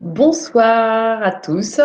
[0.00, 1.80] Bonsoir à tous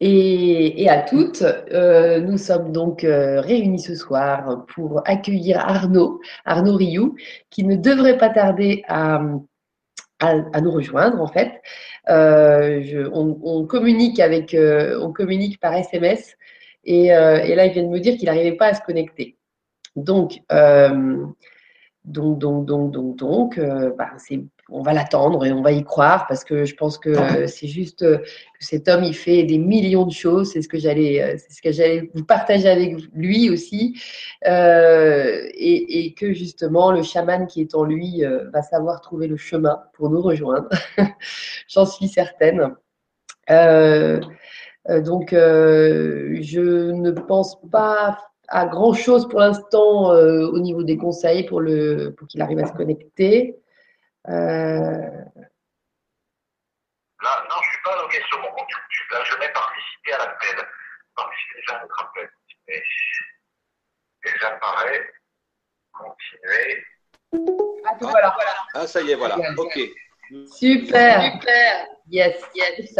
[0.00, 1.42] et, à toutes.
[1.42, 7.16] Euh, nous sommes donc euh, réunis ce soir pour accueillir Arnaud, Arnaud Rioux,
[7.50, 9.20] qui ne devrait pas tarder à,
[10.62, 11.60] nous rejoindre en fait.
[12.08, 14.16] Euh, on, communique
[15.60, 16.36] par SMS
[16.84, 19.36] et, et, là il vient de me dire qu'il n'arrivait pas à se connecter.
[19.96, 24.40] Donc, donc, donc, donc, donc, donc, bah, c'est
[24.70, 27.66] on va l'attendre et on va y croire parce que je pense que euh, c'est
[27.66, 30.52] juste euh, que cet homme il fait des millions de choses.
[30.52, 34.00] C'est ce que j'allais, euh, c'est ce que j'allais vous partager avec lui aussi,
[34.44, 40.10] et, que justement le chaman qui est en lui va savoir trouver le chemin pour
[40.10, 40.68] nous rejoindre.
[41.68, 42.74] J'en suis certaine.
[43.48, 48.18] donc je ne pense pas
[48.48, 52.66] à grand chose pour l'instant au niveau des conseils pour le pour qu'il arrive à
[52.66, 53.58] se connecter.
[54.28, 55.24] Euh,
[57.22, 59.10] là, non, je ne suis pas logué sur mon compte YouTube.
[59.10, 60.68] Là, je vais participer à l'appel.
[61.14, 62.30] Participer déjà à notre appel.
[62.68, 62.82] Et,
[64.40, 65.12] j'apparais.
[65.92, 66.86] Continuer.
[67.86, 68.36] Ah, voilà.
[68.74, 69.36] ah, ça y est, voilà.
[69.56, 69.78] Ok.
[70.46, 71.32] Super.
[71.32, 71.86] Super.
[72.10, 72.94] Yes, yes.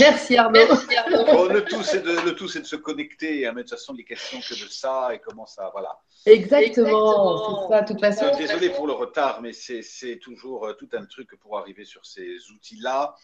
[0.00, 0.58] Merci Arnaud.
[0.58, 3.46] le tout, c'est de, le tout, c'est de se connecter.
[3.46, 5.96] Hein, mais de toute façon, les questions que de ça et comment ça, voilà.
[6.26, 7.68] Exactement.
[7.68, 8.36] C'est ça, de toute façon.
[8.36, 12.50] Désolé pour le retard, mais c'est toujours euh, tout un truc pour arriver sur ces
[12.50, 13.14] outils-là.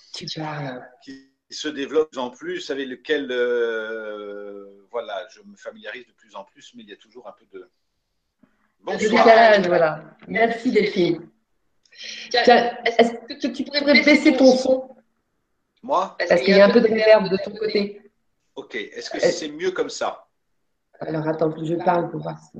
[1.02, 6.12] Qui se développent de plus en plus, avec lequel, euh, voilà, je me familiarise de
[6.12, 7.68] plus en plus, mais il y a toujours un peu de.
[8.80, 9.26] Bonsoir.
[9.66, 10.04] voilà.
[10.28, 11.28] Merci Delphine.
[12.32, 14.88] Est-ce que tu pourrais baisser ton son?
[15.82, 16.16] Moi?
[16.28, 18.00] Parce qu'il y a un peu de réverb de ton côté.
[18.56, 18.74] Ok.
[18.74, 20.26] Est-ce que c'est mieux comme ça?
[21.00, 22.58] Alors attends, que je parle pour voir si.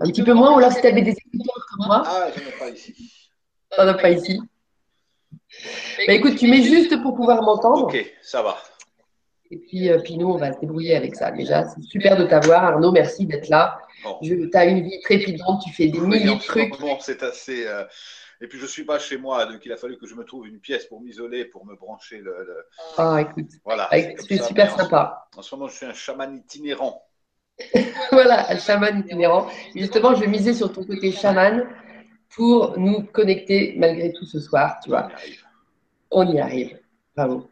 [0.00, 2.02] Un petit peu moins, ou alors si tu avais des écouteurs comme moi.
[2.06, 3.30] Ah, je n'en ai pas ici.
[3.78, 4.40] n'en as pas ici.
[6.06, 7.84] Bah écoute, tu mets juste pour pouvoir m'entendre.
[7.84, 8.56] Ok, ça va.
[9.50, 11.30] Et puis, euh, puis nous, on va se débrouiller avec ça.
[11.30, 12.64] Déjà, c'est super de t'avoir.
[12.64, 13.78] Arnaud, merci d'être là.
[14.22, 16.74] Tu as une vie trépidante, tu fais des milliers de trucs.
[17.00, 17.66] C'est assez.
[17.66, 17.84] Euh,
[18.40, 20.24] et puis je ne suis pas chez moi, donc il a fallu que je me
[20.24, 22.34] trouve une pièce pour m'isoler, pour me brancher le.
[22.98, 23.52] Ah, écoute.
[23.64, 23.88] Voilà.
[23.90, 25.28] C'est super sympa.
[25.36, 27.02] En ce moment, je suis un chaman itinérant.
[28.12, 29.48] voilà, un chaman itinérant.
[29.76, 31.64] Justement, je vais miser sur ton côté chaman
[32.30, 35.08] pour nous connecter malgré tout ce soir, tu vois.
[35.08, 35.46] On y arrive.
[36.10, 36.80] On y arrive.
[37.14, 37.48] Bravo.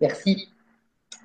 [0.00, 0.48] Merci.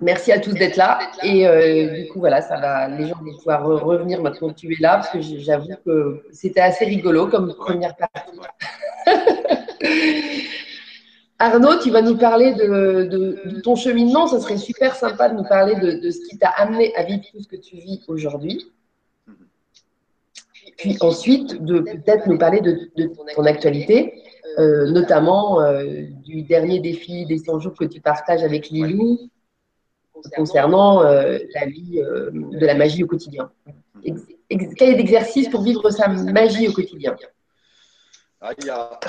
[0.02, 1.00] Merci à tous d'être là.
[1.22, 4.74] Et euh, du coup, voilà, ça va, les gens vont pouvoir revenir maintenant que tu
[4.74, 8.40] es là, parce que j'avoue que c'était assez rigolo comme première partie.
[11.38, 14.26] Arnaud, tu vas nous parler de, ton cheminement.
[14.26, 17.42] Ça serait super sympa de nous parler de, ce qui t'a amené à vivre tout
[17.42, 18.72] ce que tu vis aujourd'hui.
[20.78, 22.90] Puis ensuite, de peut-être nous parler de,
[23.36, 24.16] ton actualité,
[24.58, 29.31] euh, notamment euh, du dernier défi des 100 jours que tu partages avec Lilou,
[30.36, 33.52] concernant euh, la vie euh, de la magie au quotidien.
[34.04, 37.16] Quel est d'exercice pour vivre sa magie au quotidien?
[38.42, 39.00] Ah, il, y a...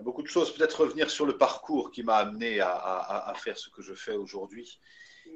[0.00, 0.54] beaucoup de choses.
[0.54, 4.80] Peut-être revenir sur le parcours qui m'a amené à, faire ce que je fais aujourd'hui,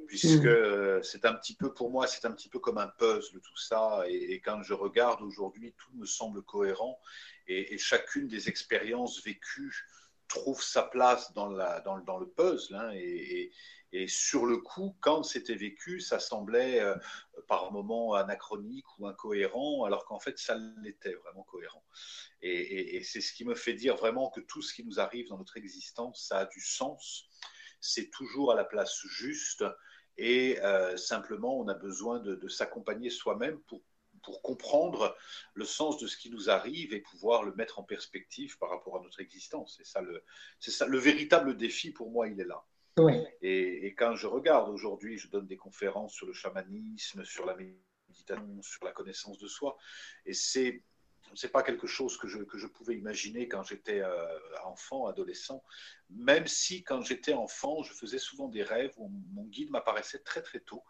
[0.06, 1.02] puisque mm.
[1.02, 4.04] c'est un petit peu pour moi, c'est un petit peu comme un puzzle tout ça.
[4.08, 6.98] Et, quand je regarde aujourd'hui, tout me semble cohérent
[7.46, 9.84] et, chacune des expériences vécues
[10.28, 12.74] trouve sa place dans, la, dans, dans le puzzle.
[12.74, 13.50] Hein, et,
[13.94, 16.96] et sur le coup, quand c'était vécu, ça semblait euh,
[17.46, 21.84] par moments anachronique ou incohérent, alors qu'en fait, ça l'était vraiment cohérent.
[22.42, 25.38] Et, c'est ce qui me fait dire vraiment que tout ce qui nous arrive dans
[25.38, 27.28] notre existence, ça a du sens.
[27.80, 29.64] C'est toujours à la place juste.
[30.16, 35.16] Et euh, simplement, on a besoin de, s'accompagner soi-même pour comprendre
[35.52, 38.96] le sens de ce qui nous arrive et pouvoir le mettre en perspective par rapport
[38.96, 39.80] à notre existence.
[39.80, 40.00] C'est
[40.58, 42.64] c'est ça le véritable défi pour moi, il est là.
[43.42, 48.62] Et, quand je regarde aujourd'hui, je donne des conférences sur le chamanisme, sur la méditation,
[48.62, 49.76] sur la connaissance de soi.
[50.26, 50.82] Et c'est
[51.42, 55.64] n'est pas quelque chose que je, que je, pouvais imaginer quand j'étais euh, enfant, adolescent,
[56.10, 60.42] même si quand j'étais enfant, je faisais souvent des rêves où mon guide m'apparaissait très
[60.42, 60.84] très tôt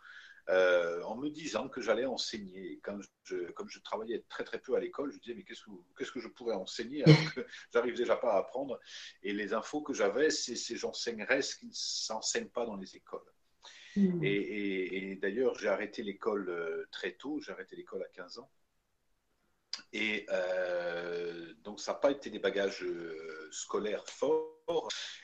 [0.50, 2.78] euh, en me disant que j'allais enseigner.
[2.82, 5.70] quand je, comme je travaillais très très peu à l'école, je disais mais qu'est-ce que,
[5.96, 8.78] qu'est-ce que je pourrais enseigner alors que j'arrive déjà pas à apprendre.
[9.22, 12.96] Et les infos que j'avais, c'est, c'est j'enseignerais ce qui ne s'enseigne pas dans les
[12.96, 13.20] écoles.
[13.96, 14.22] Hmm.
[14.22, 18.50] Et, d'ailleurs, j'ai arrêté l'école euh, très tôt, j'ai arrêté l'école à 15 ans.
[19.92, 22.84] Et euh, donc, ça n'a pas été des bagages
[23.50, 24.53] scolaires forts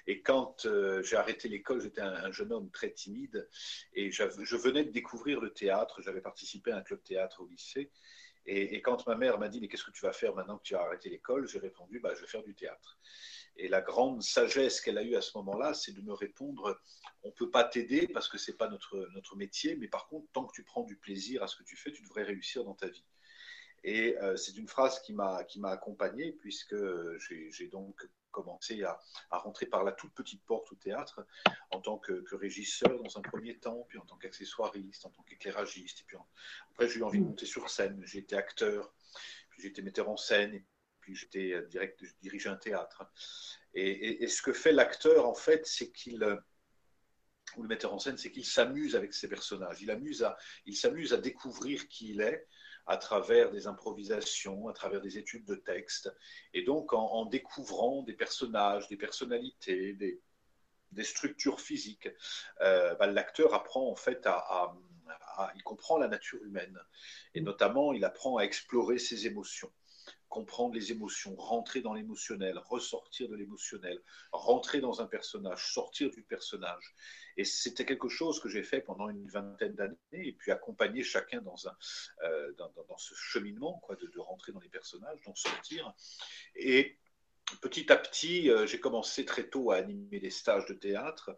[0.06, 3.48] et quand euh, j'ai arrêté l'école, j'étais un, jeune homme très timide
[3.92, 6.02] et je venais de découvrir le théâtre.
[6.02, 7.90] J'avais participé à un club théâtre au lycée.
[8.46, 10.74] Et, quand ma mère m'a dit, mais qu'est-ce que tu vas faire maintenant que tu
[10.74, 11.46] as arrêté l'école?
[11.46, 12.98] J'ai répondu, bah, je vais faire du théâtre.
[13.56, 16.80] Et la grande sagesse qu'elle a eue à ce moment-là, c'est de me répondre,
[17.22, 20.08] on ne peut pas t'aider parce que ce n'est pas notre, notre métier, mais par
[20.08, 22.64] contre, tant que tu prends du plaisir à ce que tu fais, tu devrais réussir
[22.64, 23.04] dans ta vie.
[23.84, 26.76] Et euh, c'est une phrase qui m'a accompagné, puisque
[27.18, 28.98] j'ai donc commencé à,
[29.30, 31.26] à, rentrer par la toute petite porte au théâtre
[31.70, 36.00] en tant que, régisseur dans un premier temps, puis en tant qu'accessoiriste, en tant qu'éclairagiste.
[36.00, 36.16] Et puis
[36.72, 38.02] après, j'ai eu envie de monter sur scène.
[38.04, 38.92] J'ai été acteur,
[39.50, 40.64] puis j'ai été metteur en scène, et
[41.00, 42.02] puis j'étais euh, direct,
[42.46, 43.04] un théâtre.
[43.74, 46.36] Et, et, ce que fait l'acteur, en fait, c'est qu'il euh,
[47.56, 49.82] ou le metteur en scène, c'est qu'il s'amuse avec ses personnages.
[49.82, 50.36] Il, amuse à,
[50.66, 52.46] il s'amuse à découvrir qui il est,
[52.90, 56.12] à travers des improvisations, à travers des études de texte,
[56.52, 62.08] et donc en, découvrant des personnages, des personnalités, des, structures physiques,
[62.60, 64.74] euh, bah, l'acteur apprend en fait à,
[65.54, 66.78] il comprend la nature humaine,
[67.34, 69.72] et notamment il apprend à explorer ses émotions
[70.30, 74.00] comprendre les émotions, rentrer dans l'émotionnel, ressortir de l'émotionnel,
[74.32, 76.94] rentrer dans un personnage, sortir du personnage.
[77.36, 81.42] Et c'était quelque chose que j'ai fait pendant une vingtaine d'années, et puis accompagner chacun
[81.42, 81.76] dans, un,
[82.24, 85.92] euh, dans, ce cheminement, quoi, de, de, rentrer dans les personnages, d'en sortir.
[86.54, 86.96] Et
[87.60, 91.36] petit à petit, euh, j'ai commencé très tôt à animer des stages de théâtre.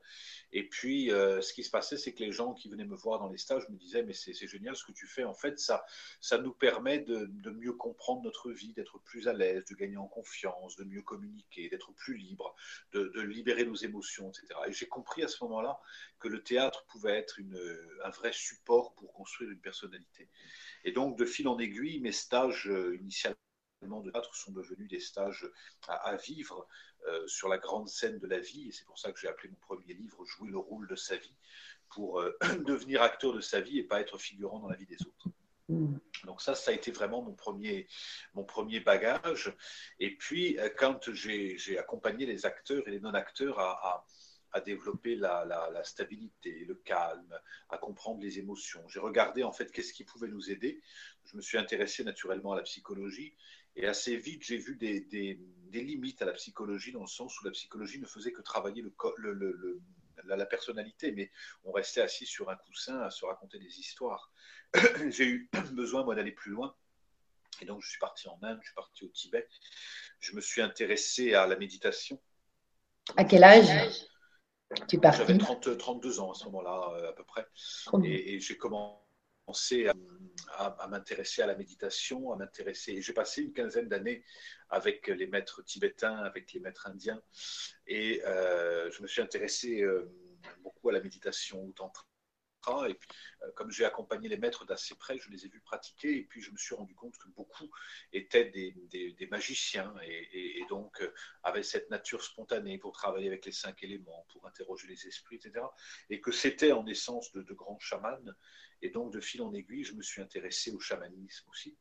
[0.53, 3.19] Et puis, euh, ce qui se passait, c'est que les gens qui venaient me voir
[3.19, 5.25] dans les stages me disaient, mais c'est génial ce que tu fais.
[5.25, 5.85] En fait, ça,
[6.21, 10.09] ça nous permet de, mieux comprendre notre vie, d'être plus à l'aise, de gagner en
[10.09, 12.55] confiance, de mieux communiquer, d'être plus libre,
[12.93, 14.61] de, libérer nos émotions, etc.
[14.69, 15.81] Et j'ai compris à ce moment-là
[16.19, 17.39] que le théâtre pouvait être
[18.05, 20.29] un vrai support pour construire une personnalité.
[20.85, 23.37] Et donc, de fil en aiguille, mes stages euh, initialement
[23.83, 25.49] de théâtre sont devenus des stages
[25.89, 26.67] à, vivre
[27.07, 28.69] euh, sur la grande scène de la vie.
[28.69, 31.17] Et c'est pour ça que j'ai appelé mon premier livre Jouer le rôle de sa
[31.17, 31.35] vie,
[31.91, 32.37] pour euh,
[32.67, 35.29] devenir acteur de sa vie et pas être figurant dans la vie des autres.
[35.69, 35.97] Mm.
[36.25, 37.87] Donc ça, ça a été vraiment mon premier,
[38.35, 39.55] mon premier bagage.
[39.99, 44.05] Et puis, euh, quand j'ai accompagné les acteurs et les non-acteurs à,
[44.53, 47.39] à développer la, la, stabilité, le calme,
[47.71, 48.87] à comprendre les émotions.
[48.89, 50.81] J'ai regardé en fait qu'est-ce qui pouvait nous aider.
[51.25, 53.35] Je me suis intéressé naturellement à la psychologie
[53.77, 55.39] et assez vite, j'ai vu des, des,
[55.73, 58.93] limites à la psychologie, dans le sens où la psychologie ne faisait que travailler le,
[59.17, 59.81] le, le,
[60.25, 61.31] la, personnalité, mais
[61.65, 64.31] on restait assis sur un coussin à se raconter des histoires.
[65.09, 66.75] j'ai eu besoin, moi, d'aller plus loin.
[67.61, 69.49] Et donc, je suis parti en Inde, je suis parti au Tibet.
[70.21, 72.21] Je me suis intéressé à la méditation.
[73.17, 73.69] À quel âge
[74.89, 77.47] tu J'avais 32 ans à ce moment-là, euh, à peu près.
[78.05, 79.02] Et, et j'ai commencé
[79.47, 79.53] à
[80.59, 83.01] à, m'intéresser à la méditation, à m'intéresser.
[83.01, 84.25] J'ai passé une quinzaine d'années
[84.71, 87.23] avec les maîtres tibétains, avec les maîtres indiens,
[87.87, 90.11] et euh, je me suis intéressé euh,
[90.63, 92.07] beaucoup à la méditation, au tantra.
[92.89, 93.09] Et puis,
[93.43, 96.17] euh, comme j'ai accompagné les maîtres d'assez près, je les ai vus pratiquer.
[96.17, 97.71] Et puis, je me suis rendu compte que beaucoup
[98.13, 101.03] étaient des, magiciens et, donc
[101.43, 105.65] avaient cette nature spontanée pour travailler avec les cinq éléments, pour interroger les esprits, etc.
[106.11, 108.19] Et que c'était en essence de, grands chamans
[108.83, 111.77] et donc, de fil en aiguille, je me suis intéressé au chamanisme aussi.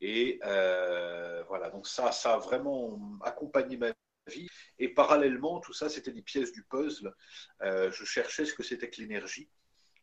[0.00, 3.92] Et euh, voilà, donc ça, ça a vraiment accompagné ma
[4.26, 4.48] vie.
[4.78, 7.14] Et parallèlement, tout ça, c'était des pièces du puzzle.
[7.62, 9.48] Euh, je cherchais ce que c'était que l'énergie.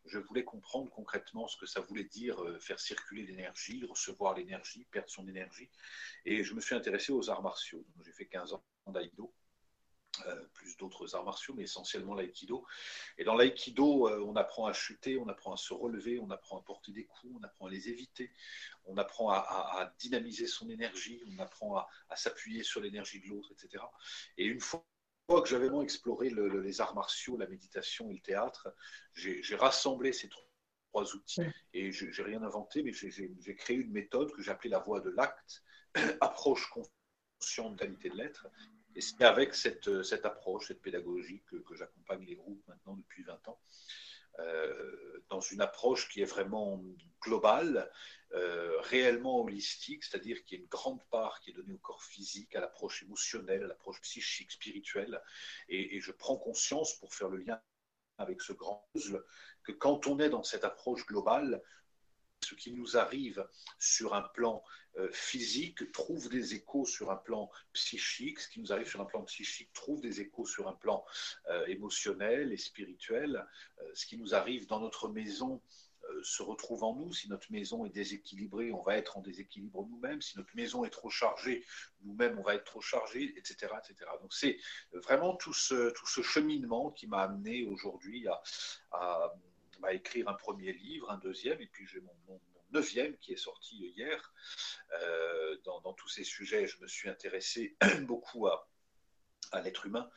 [0.06, 4.86] Je voulais comprendre concrètement ce que ça voulait dire euh, faire circuler l'énergie, recevoir l'énergie,
[4.90, 5.70] perdre son énergie.
[6.24, 7.84] Et je me suis intéressé aux arts martiaux.
[8.04, 9.32] J'ai fait 15 ans d'aïdo.
[10.26, 12.64] Euh, plus d'autres arts martiaux, mais essentiellement l'aïkido.
[13.18, 16.58] Et dans l'aïkido, euh, on apprend à chuter, on apprend à se relever, on apprend
[16.58, 18.30] à porter des coups, on apprend à les éviter,
[18.84, 23.82] on apprend à, dynamiser son énergie, on apprend à, s'appuyer sur l'énergie de l'autre, etc.
[24.38, 24.86] Et une fois
[25.28, 28.68] que j'avais vraiment exploré les arts martiaux, la méditation et le théâtre,
[29.14, 34.42] j'ai rassemblé ces trois outils et j'ai rien inventé, mais j'ai créé une méthode que
[34.42, 35.62] j'ai appelée la voie de l'acte,
[36.20, 38.46] approche consciente qualité de l'être,
[38.94, 43.24] et c'est avec cette, cette, approche, cette pédagogie que, que j'accompagne les groupes maintenant depuis
[43.24, 43.60] 20 ans,
[44.40, 46.82] euh, dans une approche qui est vraiment
[47.22, 47.90] globale,
[48.34, 52.02] euh, réellement holistique, c'est-à-dire qu'il y a une grande part qui est donnée au corps
[52.02, 55.22] physique, à l'approche émotionnelle, à l'approche psychique, spirituelle,
[55.68, 57.60] et, je prends conscience pour faire le lien
[58.18, 59.24] avec ce grand puzzle
[59.62, 61.62] que quand on est dans cette approche globale,
[62.40, 63.46] ce qui nous arrive
[63.78, 64.64] sur un plan
[64.96, 69.06] euh, physique trouve des échos sur un plan psychique, ce qui nous arrive sur un
[69.06, 71.04] plan psychique trouve des échos sur un plan
[71.50, 73.46] euh, émotionnel et spirituel,
[73.94, 75.62] ce qui nous arrive dans notre maison
[76.22, 77.12] se retrouve en nous.
[77.12, 80.20] Si notre maison est déséquilibrée, on va être en déséquilibre nous-mêmes.
[80.22, 81.64] Si notre maison est trop chargée,
[82.02, 83.72] nous-mêmes, on va être trop chargés, etc.
[83.78, 84.10] etc.
[84.20, 84.58] Donc c'est
[84.92, 88.42] vraiment tout ce, tout ce cheminement qui m'a amené aujourd'hui à,
[88.92, 89.32] à,
[89.92, 92.40] écrire un premier livre, un deuxième, et puis j'ai mon,
[92.72, 94.32] neuvième qui est sorti hier.
[95.64, 98.68] Dans, dans, tous ces sujets, je me suis intéressé beaucoup à,
[99.52, 100.10] à l'être humain,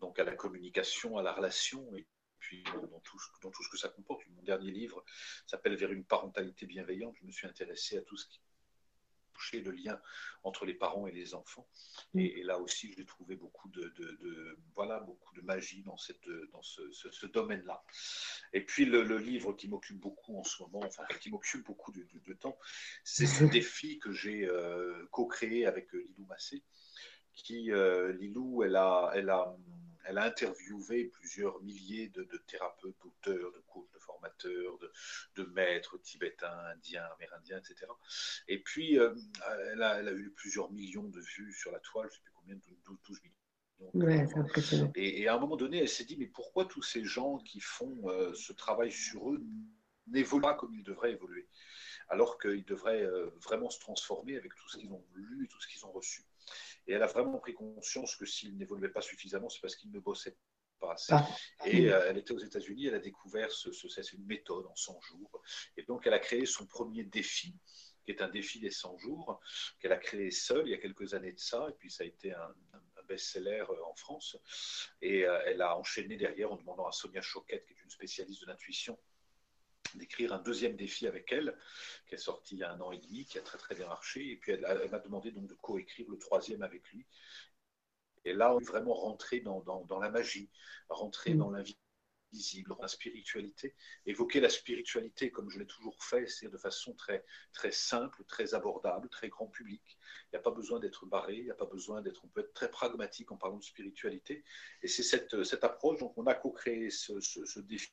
[0.00, 2.06] donc à la communication, à la relation, et
[2.52, 4.22] puis dans tout, dans tout ce que ça comporte.
[4.36, 5.02] Mon dernier livre
[5.46, 7.14] s'appelle Vers une parentalité bienveillante.
[7.18, 8.40] Je me suis intéressé à tout ce qui
[9.32, 9.98] touchait le lien
[10.42, 11.66] entre les parents et les enfants.
[12.14, 17.26] Et, là aussi, j'ai trouvé beaucoup de, voilà, beaucoup de magie dans, cette, dans ce,
[17.26, 17.82] domaine-là.
[18.52, 22.34] Et puis, le, livre qui m'occupe beaucoup en ce moment, enfin, qui m'occupe beaucoup de,
[22.34, 22.58] temps,
[23.02, 26.62] c'est ce défi que j'ai euh, co-créé avec Lilou Massé
[27.32, 29.56] qui, euh, Lilou, elle a, elle, a,
[30.04, 34.78] elle a interviewé plusieurs milliers de, thérapeutes, d'auteurs, de coachs, de formateurs,
[35.36, 37.90] de, maîtres tibétains, indiens, amérindiens, etc.
[38.48, 39.14] Et puis, euh,
[39.72, 42.22] elle, a, elle, a, eu plusieurs millions de vues sur la toile, je ne sais
[42.22, 42.56] plus combien,
[42.86, 43.34] 12, 12 millions.
[43.94, 44.92] Ouais, impressionnant.
[44.94, 48.08] Et, à un moment donné, elle s'est dit, mais pourquoi tous ces gens qui font
[48.08, 49.42] euh, ce travail sur eux
[50.06, 51.48] n'évoluent pas comme ils devraient évoluer?
[52.08, 53.06] Alors qu'ils devraient
[53.42, 56.22] vraiment se transformer avec tout ce qu'ils ont lu et tout ce qu'ils ont reçu.
[56.86, 60.00] Et elle a vraiment pris conscience que s'il n'évoluait pas suffisamment, c'est parce qu'il ne
[60.00, 60.36] bossait
[60.80, 61.12] pas assez.
[61.12, 61.26] Ah.
[61.64, 65.00] Et euh, elle était aux États-Unis, elle a découvert ce, c'est une méthode en 100
[65.00, 65.42] jours.
[65.76, 67.54] Et donc, elle a créé son premier défi,
[68.04, 69.40] qui est un défi des 100 jours,
[69.78, 71.66] qu'elle a créé seule il y a quelques années de ça.
[71.68, 72.54] Et puis, ça a été un,
[73.08, 74.36] best-seller euh, en France.
[75.00, 78.42] Et euh, elle a enchaîné derrière en demandant à Sonia Choquette, qui est une spécialiste
[78.42, 78.98] de l'intuition,
[79.98, 81.56] d'écrire un deuxième défi avec elle,
[82.06, 83.86] qui est sorti il y a un an et demi, qui a très très bien
[83.86, 84.32] marché.
[84.32, 87.06] Et puis elle, m'a demandé donc de coécrire le troisième avec lui.
[88.24, 90.50] Et là, on est vraiment rentré dans, dans, la magie,
[90.88, 91.38] rentré mm.
[91.38, 93.74] dans l'invisible, dans la spiritualité.
[94.06, 98.54] Évoquer la spiritualité comme je l'ai toujours fait, c'est de façon très, très simple, très
[98.54, 99.82] abordable, très grand public.
[100.26, 102.24] Il n'y a pas besoin d'être barré, il n'y a pas besoin d'être.
[102.24, 104.44] On peut être très pragmatique en parlant de spiritualité.
[104.82, 107.90] Et c'est cette, cette approche, donc on a co-créé ce, ce, ce défi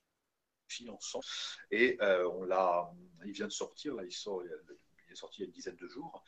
[0.90, 1.26] ensemble.
[1.72, 2.92] Et euh, on l'a,
[3.26, 5.76] il vient de sortir, là, il sort, il est sorti il y a une dizaine
[5.76, 6.24] de jours.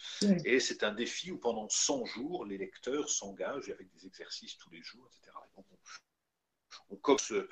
[0.46, 4.70] Et c'est un défi où pendant 100 jours, les lecteurs s'engagent avec des exercices tous
[4.72, 5.32] les jours, etc.
[5.56, 5.66] donc,
[6.90, 7.48] on, commence euh,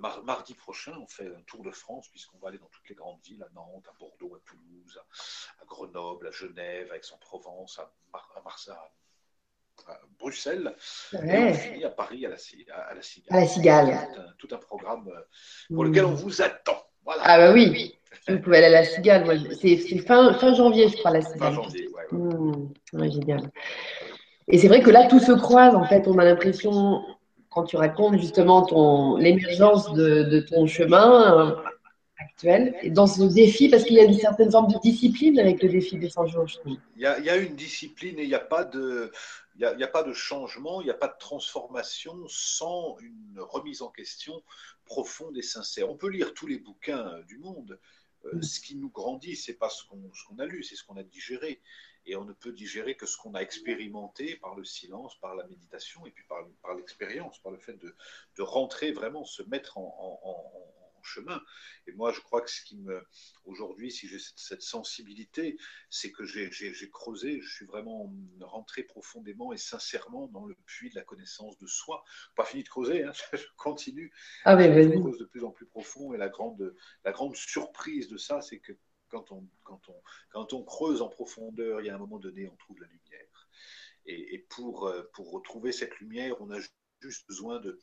[0.00, 3.20] mardi prochain, on fait un tour de France, puisqu'on va aller dans toutes les grandes
[3.22, 5.00] villes, à Nantes, à Bordeaux, à Toulouse,
[5.60, 8.74] à, Grenoble, à Genève, à Aix-en-Provence, à, à Marseille,
[10.18, 10.74] Bruxelles,
[11.14, 13.26] et on finit à Paris, à la, à la Cigale.
[13.30, 14.08] À la Cigale.
[14.38, 16.76] Tout, un, programme euh, pour lequel on vous attend.
[17.04, 17.22] Voilà.
[17.24, 19.48] Ah bah oui, vous pouvez aller à la Cigale.
[19.60, 21.38] C'est fin, fin janvier, je crois, la Cigale.
[21.38, 22.18] Fin janvier, ouais.
[22.18, 23.50] Mmh, génial.
[24.48, 25.74] Et c'est vrai que là, tout se croise.
[25.74, 27.02] En fait, on a l'impression,
[27.48, 31.56] quand tu racontes justement ton l'émergence de, de, ton chemin,
[32.20, 35.62] actuel, et dans ce défi, parce qu'il y a une certaine forme de discipline avec
[35.62, 36.76] le défi des 100 jours, je trouve.
[36.96, 39.10] Il y a, il y a une discipline et il n'y a pas de,
[39.56, 43.82] n'y a, a, pas de changement, il n'y a pas de transformation sans une remise
[43.82, 44.42] en question
[44.84, 45.90] profonde et sincère.
[45.90, 47.78] On peut lire tous les bouquins du monde.
[48.26, 48.42] Euh, mm.
[48.42, 51.02] ce qui nous grandit, c'est pas ce qu'on qu a lu, c'est ce qu'on a
[51.02, 51.60] digéré.
[52.06, 55.46] Et on ne peut digérer que ce qu'on a expérimenté par le silence, par la
[55.46, 57.94] méditation et puis par, par l'expérience, par le fait de,
[58.36, 61.40] de, rentrer vraiment, se mettre en, en chemin.
[61.86, 63.02] Et moi, je crois que ce qui me.
[63.44, 69.56] Aujourd'hui, si j'ai cette, sensibilité, c'est que j'ai creusé, je suis vraiment rentré profondément et
[69.58, 72.04] sincèrement dans le puits de la connaissance de soi.
[72.36, 74.12] Pas fini de creuser, hein, je continue.
[74.44, 76.14] Ah, creuse de plus en plus profond.
[76.14, 78.72] Et la grande, la grande surprise de ça, c'est que
[79.08, 82.48] quand on, quand, on, quand on creuse en profondeur, il y a un moment donné,
[82.48, 83.48] on trouve la lumière.
[84.06, 86.58] Et, et pour, euh, pour retrouver cette lumière, on a
[87.00, 87.78] juste besoin de,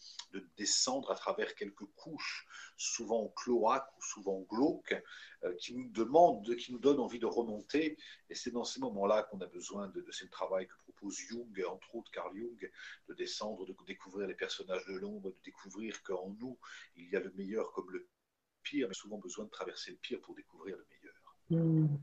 [0.57, 2.45] descendre à travers quelques couches,
[2.77, 4.95] souvent cloaques ou souvent glauques,
[5.43, 7.97] euh, qui nous demandent, qui nous donnent envie de remonter.
[8.29, 11.63] Et c'est dans ces moments-là qu'on a besoin de, de ce travail que propose Jung,
[11.69, 12.71] entre autres Carl Jung,
[13.09, 16.57] de descendre, de découvrir les personnages de l'ombre, de découvrir qu'en nous,
[16.95, 18.07] il y a le meilleur comme le
[18.63, 21.65] pire, mais souvent besoin de traverser le pire pour découvrir le meilleur.
[21.65, 21.97] Hmm.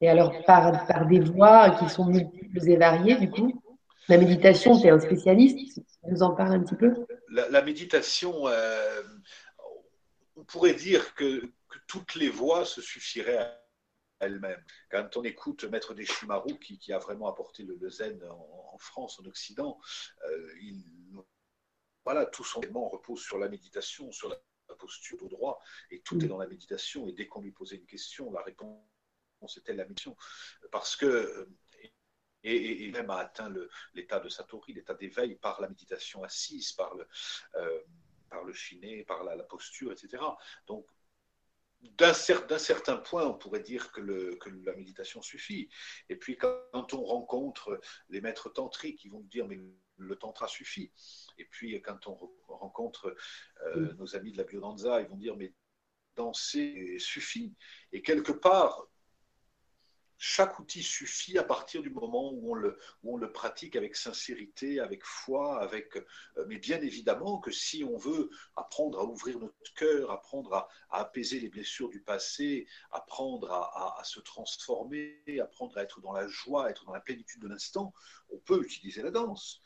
[0.00, 3.60] Et alors, par, par des voies qui sont multiples et variées, du coup
[4.08, 5.82] la méditation, tu es un spécialiste,
[6.22, 6.94] en parles un petit peu
[7.30, 9.02] la, méditation, euh,
[10.36, 11.42] on pourrait dire que,
[11.86, 13.64] toutes les voies se suffiraient à
[14.20, 14.62] elles-mêmes.
[14.90, 19.26] Quand on écoute Maître Deshimaru, qui, qui a vraiment apporté le, zen en, France, en
[19.26, 19.78] Occident,
[20.24, 20.82] euh, il,
[22.04, 25.60] voilà, tout son élément repose sur la méditation, sur la posture au droit,
[25.90, 27.06] et tout est dans la méditation.
[27.06, 28.78] Et dès qu'on lui posait une question, la réponse
[29.56, 30.16] était la méditation.
[30.70, 31.48] Parce que
[32.44, 33.52] et, même a atteint
[33.94, 37.06] l'état de Satori, l'état d'éveil par la méditation assise, par le,
[37.56, 37.80] euh,
[38.30, 40.22] par le chiné, par la, posture, etc.
[40.66, 40.86] Donc,
[41.80, 45.68] d'un certain point, on pourrait dire que, le, que, la méditation suffit.
[46.08, 49.60] Et puis, quand on rencontre les maîtres tantriques, ils vont nous dire, mais
[49.96, 50.92] le tantra suffit.
[51.38, 52.18] Et puis, quand on
[52.48, 53.14] rencontre
[53.66, 55.54] euh, nos amis de la biodanza, ils vont dire, mais
[56.16, 57.54] danser suffit.
[57.92, 58.88] Et quelque part,
[60.18, 62.52] chaque outil suffit à partir du moment où
[63.04, 65.96] on le, pratique avec sincérité, avec foi, avec.
[65.96, 70.68] Euh, mais bien évidemment que si on veut apprendre à ouvrir notre cœur, apprendre à,
[70.90, 76.68] apaiser les blessures du passé, apprendre à, se transformer, apprendre à être dans la joie,
[76.68, 77.94] être dans la plénitude de l'instant,
[78.30, 79.62] on peut utiliser la danse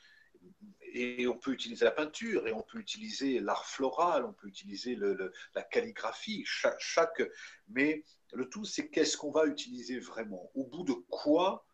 [0.83, 4.99] et on peut utiliser la peinture, et on peut utiliser l'art floral, on peut utiliser
[5.55, 7.23] la calligraphie, chaque,
[7.69, 11.67] mais le tout, c'est qu'est-ce qu'on va utiliser vraiment, au bout de quoi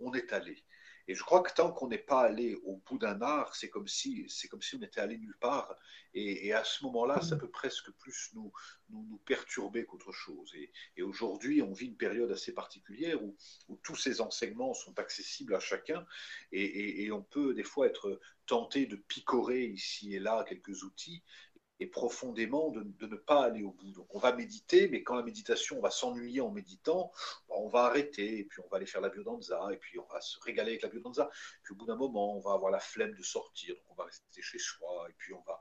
[0.00, 0.64] on est allé.
[1.08, 3.88] Et je crois que tant qu'on n'est pas allé au bout d'un art, c'est comme
[3.88, 5.74] si c'est comme si on était allé nulle part.
[6.14, 8.52] Et, à ce moment-là, ça peut presque plus nous,
[9.24, 10.54] perturber qu'autre chose.
[10.96, 13.36] Et, aujourd'hui, on vit une période assez particulière où,
[13.68, 16.06] où, tous ces enseignements sont accessibles à chacun.
[16.52, 21.22] Et, et on peut des fois être tenté de picorer ici et là quelques outils
[21.80, 23.90] et profondément de, ne pas aller au bout.
[23.92, 27.10] Donc on va méditer, mais quand la méditation, on va s'ennuyer en méditant,
[27.48, 30.06] bah, on va arrêter, et puis on va aller faire la biodanza, et puis on
[30.06, 31.30] va se régaler avec la biodanza.
[31.62, 34.04] Puis au bout d'un moment, on va avoir la flemme de sortir, donc on va
[34.04, 35.60] rester chez soi, et puis on va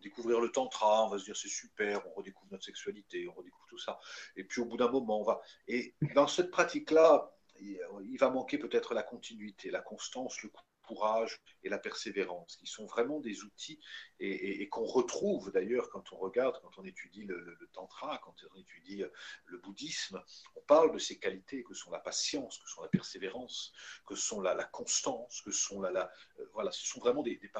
[0.00, 3.66] découvrir le tantra, on va se dire c'est super, on redécouvre notre sexualité, on redécouvre
[3.68, 3.98] tout ça.
[4.36, 5.40] Et puis au bout d'un moment, on va...
[5.66, 10.50] Et dans cette pratique-là, il va manquer peut-être la continuité, la constance, le
[10.86, 13.78] courage et la persévérance, qui sont vraiment des outils
[14.20, 19.02] et, qu'on retrouve d'ailleurs quand on regarde, quand on étudie le, tantra, quand on étudie
[19.02, 19.08] euh,
[19.46, 20.22] le bouddhisme,
[20.54, 23.72] on parle de ces qualités que sont la patience, que sont la persévérance,
[24.06, 27.50] que sont la, constance, que sont la, euh, voilà, ce sont vraiment des, des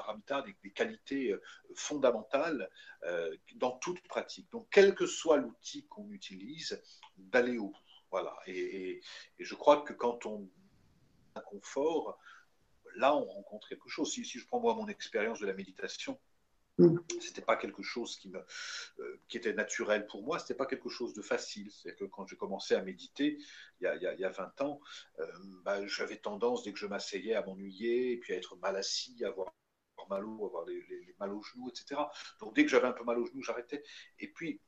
[0.63, 1.43] des, qualités euh,
[1.75, 2.71] fondamentales
[3.57, 4.51] dans toute pratique.
[4.51, 6.81] Donc quel que soit l'outil qu'on utilise,
[7.17, 7.87] d'aller au bout.
[8.11, 8.37] Voilà.
[8.47, 9.01] Et,
[9.39, 10.49] et, je crois que quand on
[11.35, 12.19] a un confort,
[12.97, 14.11] là, on rencontre quelque chose.
[14.13, 16.19] Si, je prends moi mon expérience de la méditation,
[16.79, 16.99] mm.
[17.21, 18.45] c'était pas quelque chose qui, me,
[18.99, 21.71] euh, qui était naturel pour moi, c'était pas quelque chose de facile.
[21.71, 23.39] C'est que quand j'ai commencé à méditer,
[23.81, 24.81] il y a, il y a 20 ans,
[25.21, 25.27] euh,
[25.65, 29.25] bah, j'avais tendance, dès que je m'asseyais, à m'ennuyer, et puis à être mal assis,
[29.25, 29.53] à avoir
[30.09, 32.01] mal au, avoir les, les, mal aux genoux, etc.
[32.41, 33.83] Donc dès que j'avais un peu mal aux genoux, j'arrêtais.
[34.19, 34.61] Et puis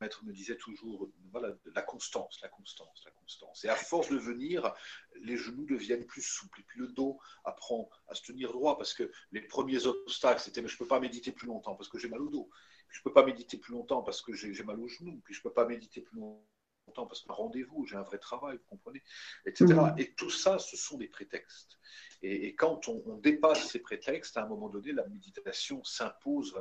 [0.00, 3.64] maître me disait toujours voilà, la constance, la constance, la constance.
[3.64, 4.74] Et à force de venir,
[5.16, 6.60] les genoux deviennent plus souples.
[6.60, 10.62] Et puis le dos apprend à se tenir droit parce que les premiers obstacles, c'était
[10.62, 12.50] mais je ne peux pas méditer plus longtemps parce que j'ai mal au dos.
[12.88, 15.20] je ne peux pas méditer plus longtemps parce que j'ai mal aux genoux.
[15.24, 16.46] Puis je ne peux pas méditer plus longtemps
[17.06, 19.02] parce que rendez-vous, j'ai un vrai travail, vous comprenez,
[19.44, 19.66] etc.
[19.74, 19.94] Mmh.
[19.98, 21.78] Et tout ça, ce sont des prétextes.
[22.22, 26.54] Et, quand on, on, dépasse ces prétextes, à un moment donné, la méditation s'impose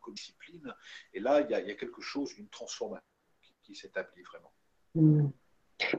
[0.00, 0.74] comme discipline.
[1.12, 3.04] Et là, il y a, quelque chose, une transformation
[3.62, 4.52] qui, s'établit vraiment.
[4.94, 5.30] Hmm.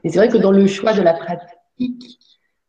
[0.02, 2.18] Mais c'est vrai que dans le choix de la pratique,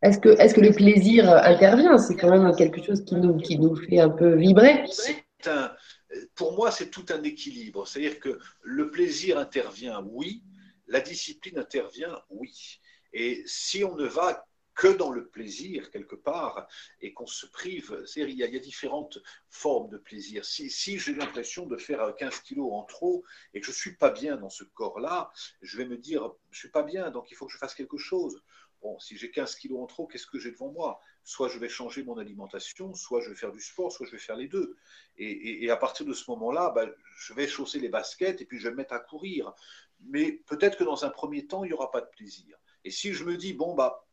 [0.02, 1.98] est-ce que, est que le plaisir intervient?
[1.98, 4.86] C'est quand même quelque chose qui nous, qui nous fait un peu vibrer.
[6.36, 7.88] pour moi, c'est tout un équilibre.
[7.88, 10.44] C'est-à-dire que le plaisir intervient, oui.
[10.88, 12.80] La discipline intervient, oui.
[13.14, 16.68] Et si on ne va que dans le plaisir, quelque part,
[17.02, 18.04] et qu'on se prive.
[18.16, 20.44] Il y, a, y, a, différentes formes de plaisir.
[20.46, 24.12] Si, j'ai l'impression de faire 15 kilos en trop et que je ne suis pas
[24.12, 27.46] bien dans ce corps-là, je vais me dire, je suis pas bien, donc il faut
[27.46, 28.44] que je fasse quelque chose.
[28.82, 31.00] Bon, si j'ai 15 kilos en trop, qu'est-ce que j'ai devant moi?
[31.24, 34.20] Soit je vais changer mon alimentation, soit je vais faire du sport, soit je vais
[34.20, 34.76] faire les deux.
[35.18, 36.86] Et, et, à partir de ce moment-là, bah,
[37.18, 39.54] je vais chausser les baskets et puis je vais me mettre à courir.
[40.02, 42.58] Mais peut-être que dans un premier temps, il n'y aura pas de plaisir.
[42.84, 44.05] Et si je me dis, bon, bah,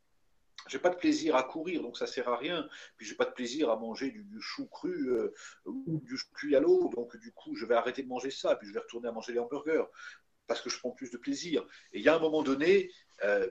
[0.68, 2.68] j'ai pas de plaisir à courir, donc ça sert à rien.
[2.96, 5.34] Puis j'ai pas de plaisir à manger du, chou cru euh,
[5.66, 8.68] ou du cuit à l'eau, donc du coup je vais arrêter de manger ça, puis
[8.68, 9.84] je vais retourner à manger les hamburgers
[10.46, 11.66] parce que je prends plus de plaisir.
[11.92, 12.90] Et il y a un moment donné,
[13.24, 13.48] euh,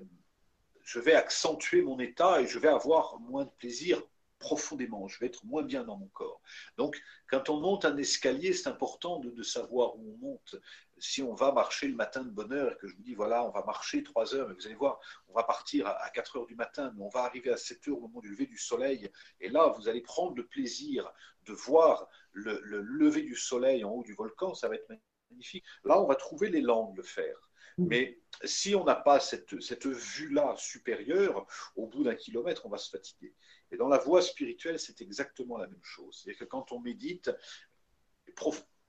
[0.84, 4.02] je vais accentuer mon état et je vais avoir moins de plaisir
[4.41, 6.41] profondément, je vais être moins bien dans mon corps.
[6.77, 10.56] Donc, quand on monte un escalier, c'est important de, savoir où on monte.
[10.97, 13.45] Si on va marcher le matin de bonne heure et que je vous dis, voilà,
[13.45, 14.99] on va marcher 3 heures, mais vous allez voir,
[15.30, 17.97] on va partir à 4 heures du matin, mais on va arriver à 7 heures
[17.97, 19.10] au moment du lever du soleil.
[19.39, 21.10] Et là, vous allez prendre le plaisir
[21.45, 24.89] de voir le, le lever du soleil en haut du volcan, ça va être
[25.30, 25.65] magnifique.
[25.86, 27.51] Là, on va trouver l'élan de le faire.
[27.77, 27.88] Mm.
[27.88, 32.77] Mais si on n'a pas cette, cette vue-là supérieure, au bout d'un kilomètre, on va
[32.77, 33.34] se fatiguer.
[33.71, 36.21] Et dans la voie spirituelle, c'est exactement la même chose.
[36.21, 37.31] C'est-à-dire que quand on médite,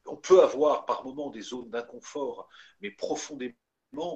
[0.06, 2.48] on peut avoir par moments des zones d'inconfort,
[2.80, 3.54] mais profondément,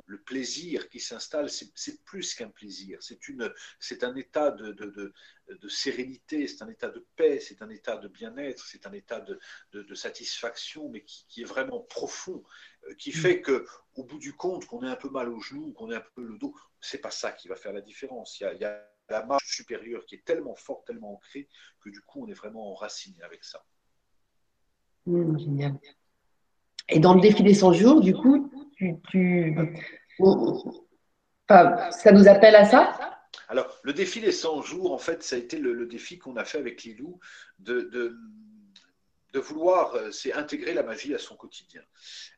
[0.06, 2.98] le plaisir qui s'installe, c'est plus qu'un plaisir.
[3.02, 5.12] C'est un état de, de,
[5.48, 9.20] de, sérénité, c'est un état de paix, c'est un état de bien-être, c'est un état
[9.20, 12.42] de, satisfaction, mais qui, qui, est vraiment profond,
[12.88, 15.72] euh, qui fait que, au bout du compte, qu'on ait un peu mal aux genoux,
[15.72, 18.40] qu'on ait un peu le dos, c'est pas ça qui va faire la différence.
[18.40, 21.48] Il y a, il y a la marche supérieure qui est tellement forte, tellement ancrée,
[21.80, 23.64] que du coup, on est vraiment enraciné avec ça.
[25.06, 25.78] Mmh, génial.
[26.88, 29.56] Et dans le défi des 100 jours, du coup, tu,
[31.48, 32.98] ça nous appelle à ça?
[33.48, 36.44] Alors, le défi des 100 jours, en fait, ça a été le, défi qu'on a
[36.44, 37.20] fait avec Lilou
[37.58, 38.16] de, de
[39.36, 41.82] de vouloir, euh, c'est intégrer la magie à son quotidien.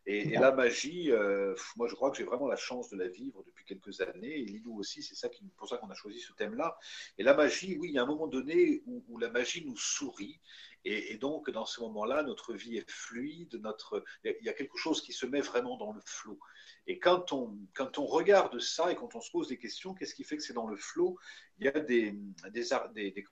[0.05, 3.45] Et, la magie, euh, moi je crois que j'ai vraiment la chance de la vivre
[3.45, 6.33] depuis quelques années, et Lilou aussi, c'est ça qui, pour ça qu'on a choisi ce
[6.33, 6.77] thème-là.
[7.17, 10.41] Et la magie, oui, il y a un moment donné où, la magie nous sourit,
[10.85, 15.01] et, donc dans ce moment-là, notre vie est fluide, notre, il y a quelque chose
[15.01, 16.41] qui se met vraiment dans le flot.
[16.89, 20.15] Et quand on, quand on regarde ça et quand on se pose des questions, qu'est-ce
[20.15, 21.17] qui fait que c'est dans le flot?
[21.59, 22.13] Il y a des,
[22.51, 23.25] des, des, des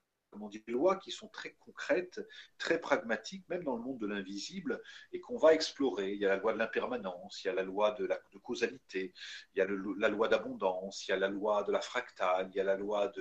[0.48, 2.20] dit, des lois qui sont très concrètes,
[2.58, 6.12] très pragmatiques, même dans le monde de l'invisible, et qu'on va explorer.
[6.12, 9.12] Il y a la loi de l'impermanence, il y a la loi de, la, causalité,
[9.54, 12.56] il y a la loi d'abondance, il y a la loi de la fractale, il
[12.56, 13.12] y a la loi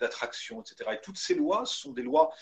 [0.00, 0.90] d'attraction, etc.
[0.94, 2.32] Et toutes ces lois sont des lois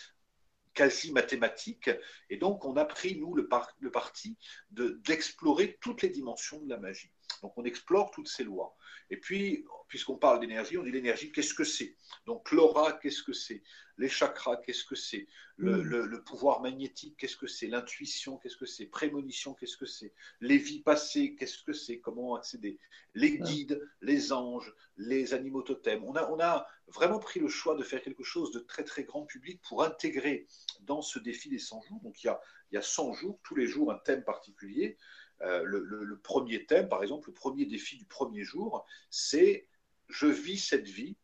[0.75, 1.91] quasi mathématiques,
[2.29, 3.49] et donc on a pris, nous, le,
[3.81, 4.37] le parti
[4.71, 7.11] d'explorer toutes les dimensions de la magie.
[7.43, 8.77] Donc on explore toutes ces lois.
[9.11, 11.95] Et puis, puisqu'on parle d'énergie, on dit l'énergie, qu'est-ce que c'est?
[12.27, 13.63] Donc l'aura, qu'est-ce que c'est?
[13.99, 15.27] Les chakras, qu'est-ce que c'est?
[15.59, 15.81] Mm.
[15.81, 17.67] le, pouvoir magnétique, qu'est-ce que c'est?
[17.67, 18.87] L'intuition, qu'est-ce que c'est?
[18.87, 20.13] Prémonition, qu'est-ce que c'est?
[20.41, 21.99] Les vies passées, qu'est-ce que c'est?
[22.01, 22.79] Comment accéder?
[23.15, 26.05] Les guides, les anges, les animaux totems.
[26.05, 29.05] On a, on a vraiment pris le choix de faire quelque chose de très très
[29.05, 30.47] grand public pour intégrer
[30.81, 32.01] dans ce défi des 100 jours.
[32.03, 34.99] Donc il y a, il y a 100 jours, tous les jours un thème particulier.
[35.43, 39.69] Euh, le, premier thème, par exemple, le premier défi du premier jour, c'est
[40.09, 41.17] je vis cette vie,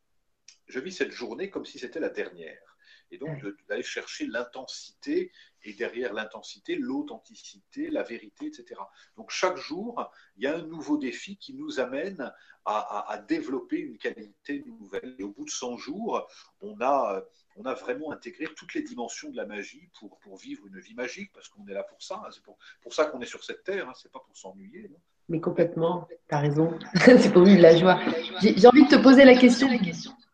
[0.69, 2.77] je vis cette journée comme si c'était la dernière.
[3.11, 5.31] Et donc d'aller chercher l'intensité
[5.65, 8.81] et derrière l'intensité, l'authenticité, la vérité, etc.
[9.17, 12.33] Donc chaque jour, il y a un nouveau défi qui nous amène
[12.65, 15.17] à, développer une qualité nouvelle.
[15.19, 16.27] Et au bout de 100 jours,
[16.61, 17.23] on a,
[17.57, 21.33] on a vraiment intégré toutes les dimensions de la magie pour, vivre une vie magique,
[21.33, 22.23] parce qu'on est là pour ça.
[22.33, 23.93] C'est pour, ça qu'on est sur cette terre, hein.
[24.01, 24.91] c'est pas pour s'ennuyer.
[25.29, 26.79] Mais complètement, tu as raison.
[27.05, 27.99] c'est pour vivre la joie.
[28.41, 29.69] J'ai envie de te poser la question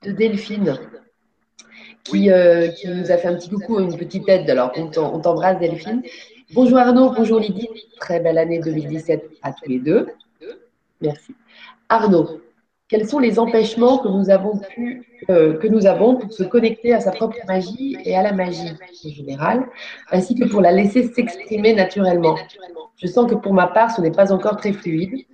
[0.03, 0.79] de Delphine.
[2.09, 4.49] Qui, euh, qui, nous a fait un petit coucou, une petite aide.
[4.49, 6.03] Alors, on t'embrasse, Delphine.
[6.55, 7.69] Bonjour Arnaud, bonjour Lydie.
[8.01, 10.07] Très belle année 2017 à tous les deux.
[11.03, 11.35] Merci.
[11.91, 12.41] Arnaud,
[12.89, 16.95] quels sont les empêchements que nous avons pu, euh, que nous avons pour se connecter
[16.95, 19.67] à sa propre magie et à la magie en général,
[20.11, 22.37] ainsi que pour la laisser s'exprimer naturellement?
[22.97, 25.27] Je sens que pour ma part, ce n'est pas encore très fluide.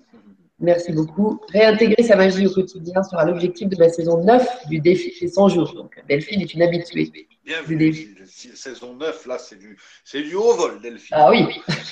[0.65, 1.41] Merci beaucoup.
[1.49, 5.49] Réintégrer sa magie au quotidien sera l'objectif de la saison 9 du défi des 100
[5.51, 5.75] jours.
[5.75, 7.13] Donc, Delphine est une habituée.
[7.45, 8.17] Bien vu.
[8.27, 9.79] Saison 9, là, c'est du,
[10.13, 11.17] du haut vol, Delphine.
[11.19, 11.47] Ah oui.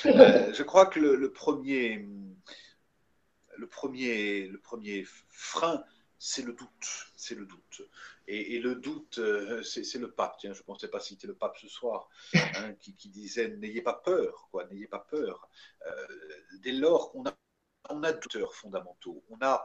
[0.04, 2.04] Euh, je crois que le premier
[3.62, 5.84] le premier, le premier frein,
[6.18, 6.86] c'est le doute.
[7.16, 7.82] C'est le doute.
[8.26, 10.36] Et, le doute, euh, c'est le pape.
[10.38, 13.94] Tiens, je ne pensais pas citer le pape ce soir, hein, qui, disait n'ayez pas
[13.94, 15.48] peur, quoi, n'ayez pas peur.
[15.86, 16.06] Euh,
[16.60, 17.34] dès lors qu'on a,
[17.90, 19.64] on a douteurs fondamentaux, on a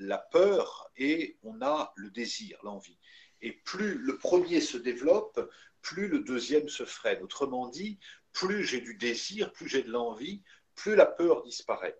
[0.00, 2.98] la peur et on a le désir, l'envie.
[3.42, 5.40] Et plus le premier se développe,
[5.82, 7.22] plus le deuxième se freine.
[7.22, 7.98] Autrement dit,
[8.32, 10.42] plus j'ai du désir, plus j'ai de l'envie,
[10.74, 11.98] plus la peur disparaît.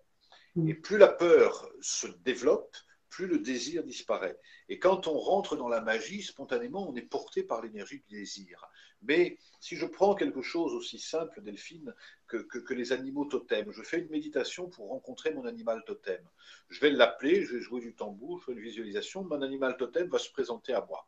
[0.67, 2.75] Et plus la peur se développe,
[3.09, 4.37] plus le désir disparaît.
[4.69, 8.65] Et quand on rentre dans la magie, spontanément, on est porté par l'énergie du désir.
[9.07, 11.93] Mais si je prends quelque chose aussi simple, Delphine,
[12.27, 16.21] que, que, les animaux totems, je fais une méditation pour rencontrer mon animal totem.
[16.69, 20.07] Je vais l'appeler, je vais jouer du tambour, je fais une visualisation, mon animal totem
[20.09, 21.07] va se présenter à moi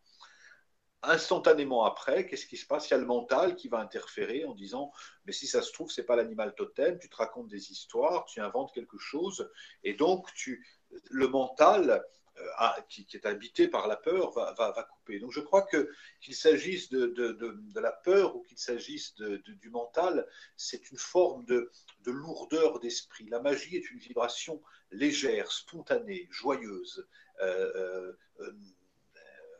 [1.03, 2.89] instantanément après, qu'est-ce qui se passe?
[2.89, 4.91] Il y a le mental qui va interférer en disant
[5.25, 8.39] Mais si ça se trouve, c'est pas l'animal totem, tu te racontes des histoires, tu
[8.41, 9.49] inventes quelque chose,
[9.83, 10.65] et donc tu,
[11.09, 12.03] le mental
[12.39, 15.19] euh, qui, est habité par la peur va, va, couper.
[15.19, 15.89] Donc je crois que
[16.21, 21.45] qu'il s'agisse de, de, de, la peur ou qu'il s'agisse du mental, c'est une forme
[21.45, 21.71] de,
[22.05, 23.27] lourdeur d'esprit.
[23.29, 27.07] La magie est une vibration légère, spontanée, joyeuse.
[27.41, 28.51] Euh, euh,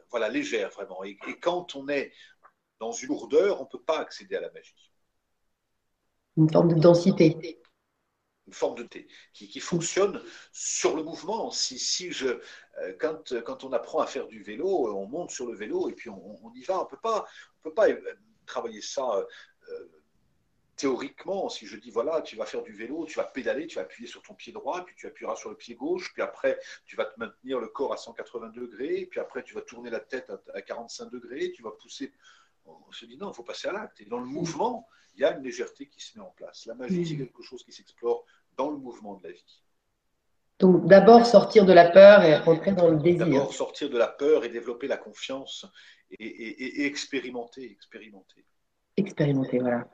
[0.10, 1.04] voilà, légère vraiment.
[1.04, 2.14] Et, quand on est
[2.80, 4.92] dans une lourdeur, on ne peut pas accéder à la magie.
[6.38, 7.60] Une forme de densité.
[8.48, 11.52] Une forme de thé qui, fonctionne sur le mouvement.
[11.52, 15.48] Si, si je, euh, quand, quand, on apprend à faire du vélo, on monte sur
[15.48, 16.80] le vélo et puis on, y va.
[16.80, 17.26] On ne peut pas,
[17.60, 18.00] on peut pas euh,
[18.46, 19.26] travailler ça euh,
[20.78, 23.82] théoriquement, si je dis voilà, tu vas faire du vélo, tu vas pédaler, tu vas
[23.82, 26.96] appuyer sur ton pied droit, puis tu appuieras sur le pied gauche, puis après tu
[26.96, 30.32] vas te maintenir le corps à 180 degrés, puis après tu vas tourner la tête
[30.54, 32.14] à 45 degrés, tu vas pousser.
[32.66, 34.00] On se dit non, il faut passer à l'acte.
[34.02, 36.66] Et dans le mouvement, il y a une légèreté qui se met en place.
[36.66, 38.26] La magie, c'est quelque chose qui s'explore
[38.58, 39.62] dans le mouvement de la vie.
[40.60, 43.26] Donc d'abord sortir de la peur et rentrer dans le désir.
[43.28, 45.66] D'abord sortir de la peur et développer la confiance
[46.10, 48.46] et, et expérimenter, expérimenter.
[48.98, 49.88] Expérimenter, voilà.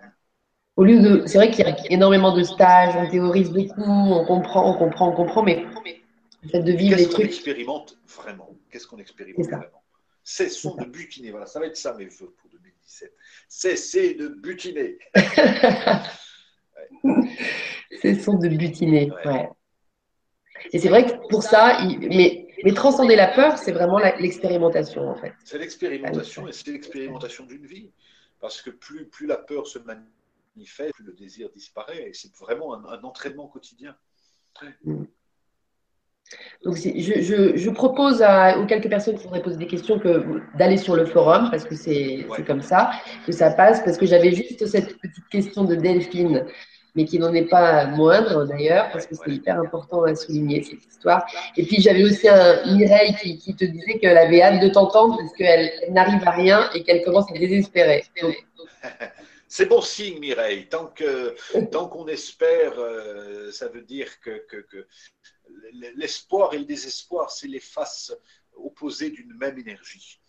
[0.75, 4.25] Au lieu de, c'est vrai qu'il y a énormément de stages, on théorise beaucoup, on
[4.25, 5.65] comprend, on comprend, on comprend, mais
[6.41, 7.25] Le fait de vivre Qu'est-ce les qu'on trucs.
[7.25, 8.49] expérimente vraiment?
[8.71, 9.83] Qu'est-ce qu'on expérimente vraiment?
[10.23, 11.31] Cessons de butiner.
[11.31, 13.13] Voilà, ça va être ça mes vœux pour 2017.
[13.49, 14.97] Cessez de butiner.
[18.01, 19.11] Cessons de butiner.
[19.25, 19.49] Ouais.
[20.71, 25.09] Et c'est vrai que pour ça, il- mais, mais transcender la peur, c'est vraiment l'expérimentation
[25.09, 25.33] en fait.
[25.43, 27.91] C'est l'expérimentation et c'est l'expérimentation d'une vie.
[28.39, 32.09] Parce que plus, plus la peur se manifeste, plus le désir disparaît.
[32.09, 33.95] Et c'est vraiment un, un entraînement quotidien.
[36.63, 40.23] Donc je, je, je propose à, aux quelques personnes qui voudraient poser des questions que
[40.57, 42.43] d'aller sur le forum parce que c'est Ouais.
[42.43, 42.91] comme ça
[43.25, 43.81] que ça passe.
[43.83, 46.45] Parce que j'avais juste cette petite question de Delphine,
[46.95, 49.35] mais qui n'en est pas moindre d'ailleurs parce que c'est Ouais.
[49.35, 51.25] hyper important à souligner cette histoire.
[51.57, 55.17] Et puis j'avais aussi un Mireille qui, qui te disait qu'elle avait hâte de t'entendre
[55.17, 58.03] parce qu'elle elle n'arrive à rien et qu'elle commence à désespérer.
[59.47, 60.67] C'est bon signe, Mireille.
[60.67, 64.87] Tant qu'on espère, euh, ça veut dire que, que, que
[65.95, 68.13] l'espoir et le désespoir, c'est les faces
[68.53, 70.19] opposées d'une même énergie.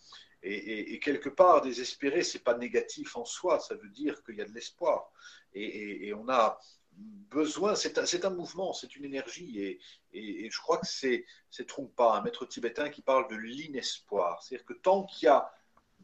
[0.47, 3.59] Et, quelque part, désespérer, c'est pas négatif en soi.
[3.59, 5.11] Ça veut dire qu'il y a de l'espoir.
[5.53, 6.59] Et, on a
[6.93, 7.73] besoin.
[7.75, 9.79] C'est un, mouvement, c'est une énergie.
[10.13, 11.25] Et, je crois que c'est
[11.67, 14.43] Trungpa, un maître tibétain, qui parle de l'inespoir.
[14.43, 15.51] C'est-à-dire que tant qu'il y a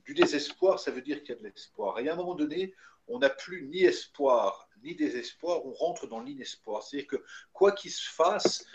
[0.06, 2.00] du désespoir, ça veut dire qu'il y a de l'espoir.
[2.00, 2.74] Et à un moment donné,
[3.08, 6.84] on n'a plus ni espoir ni désespoir, on rentre dans l'inespoir.
[6.84, 8.66] C'est-à-dire que quoi qu'il se fasse,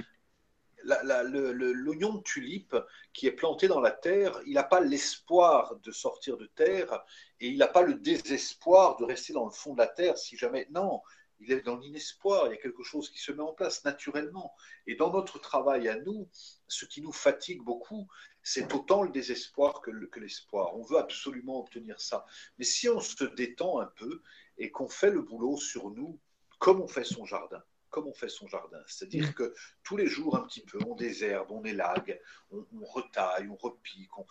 [0.86, 2.76] l'oignon de tulipe
[3.12, 7.04] qui est planté dans la terre, il n'a pas l'espoir de sortir de terre
[7.40, 10.36] et il n'a pas le désespoir de rester dans le fond de la terre si
[10.36, 10.66] jamais.
[10.70, 11.02] Non,
[11.40, 14.54] il est dans l'inespoir, il y a quelque chose qui se met en place naturellement.
[14.86, 16.28] Et dans notre travail à nous,
[16.68, 18.08] ce qui nous fatigue beaucoup,
[18.42, 20.76] c'est autant le désespoir que le- que l'espoir.
[20.76, 22.24] On veut absolument obtenir ça.
[22.58, 24.22] Mais si on se détend un peu
[24.56, 26.18] et qu'on fait le boulot sur nous,
[26.58, 27.62] comme on fait son jardin,
[27.96, 31.50] comme on fait son jardin, c'est-à-dire que tous les jours un petit peu, on désherbe,
[31.50, 34.10] on élague, on, on retaille, on repique.
[34.18, 34.26] on-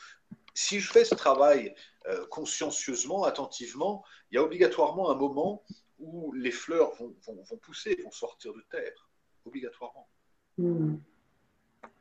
[0.54, 1.74] Si je fais ce travail
[2.06, 5.64] euh, consciencieusement, attentivement, il y a obligatoirement un moment
[5.98, 9.10] où les fleurs vont, vont- vont pousser, vont sortir de terre,
[9.46, 10.08] obligatoirement.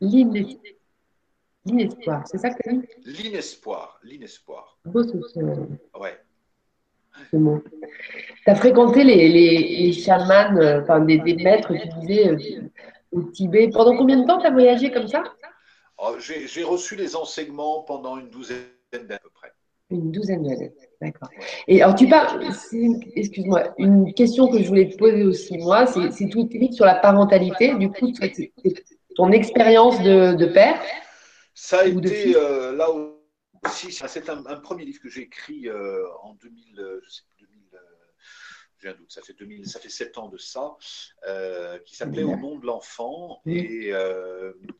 [0.03, 0.61] L'ines-
[1.64, 2.87] L'inespoir, c'est ça que tu as dit?
[3.07, 4.79] L'inespoir, l'inespoir.
[5.18, 6.22] Beau ce- Ouais.
[7.33, 7.62] Mot.
[8.44, 12.38] Tu as fréquenté les, les, les chamans, euh, enfin des, des maîtres, tu disais, euh,
[13.12, 13.70] au Tibet.
[13.72, 15.22] Pendant combien de temps tu as voyagé comme ça?
[15.98, 18.59] Oh, J'ai j'ai reçu les enseignements pendant une douzaine
[18.92, 19.53] d'années à peu près.
[19.90, 21.29] Une douzaine d'années, d'accord.
[21.68, 22.42] Et alors tu parles,
[23.14, 26.96] excuse-moi, une question que je voulais te poser aussi, moi, c'est c'est tout sur la
[26.96, 27.74] parentalité.
[27.74, 28.11] Du coup,
[29.14, 30.81] ton expérience de, de père,
[31.55, 32.88] Ça a été euh, là
[33.68, 37.46] c'est un, un premier livre que j'ai écrit euh, en 2000, euh, je sais plus,
[37.46, 37.79] 2000, euh,
[38.79, 40.77] j'ai un doute, ça fait 2000, ça fait sept ans de ça,
[41.27, 43.40] euh, qui s'appelait Au nom de l'enfant.
[43.46, 43.90] Et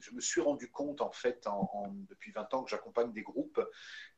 [0.01, 3.23] je me suis rendu compte, en fait, en- en- depuis 20 ans que j'accompagne des
[3.23, 3.61] groupes,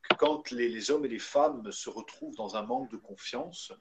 [0.03, 3.73] que quand les, les hommes et les femmes se retrouvent dans un manque de confiance,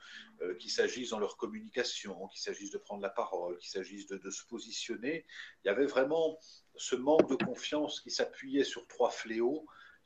[0.60, 4.30] qu'il s'agisse dans leur communication, qu'il s'agisse de prendre la parole, qu'il s'agisse de, de
[4.30, 5.26] se positionner,
[5.64, 6.38] il y avait vraiment
[6.76, 9.66] ce manque de confiance qui s'appuyait sur trois fléaux,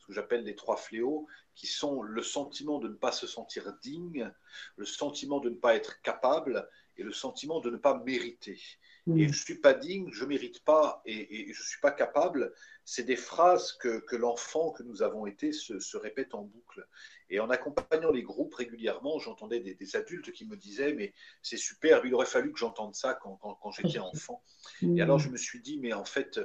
[0.10, 4.32] que j'appelle les trois fléaux, qui sont le sentiment de ne pas se sentir digne,
[4.78, 8.60] le sentiment de ne pas être capable et le sentiment de ne pas mériter.
[9.16, 9.26] Et Hmm.
[9.26, 11.92] je ne suis pas digne, je ne mérite pas et, et je ne suis pas
[11.92, 12.54] capable,
[12.86, 16.88] c'est des phrases que, que l'enfant que nous avons été se, se répète en boucle.
[17.30, 21.58] Et en accompagnant les groupes régulièrement, j'entendais des, des adultes qui me disaient Mais c'est
[21.58, 24.44] superbe, il aurait fallu que j'entende ça quand, quand- quand j'étais enfant.
[24.96, 26.40] Et alors je me suis dit, mais en fait,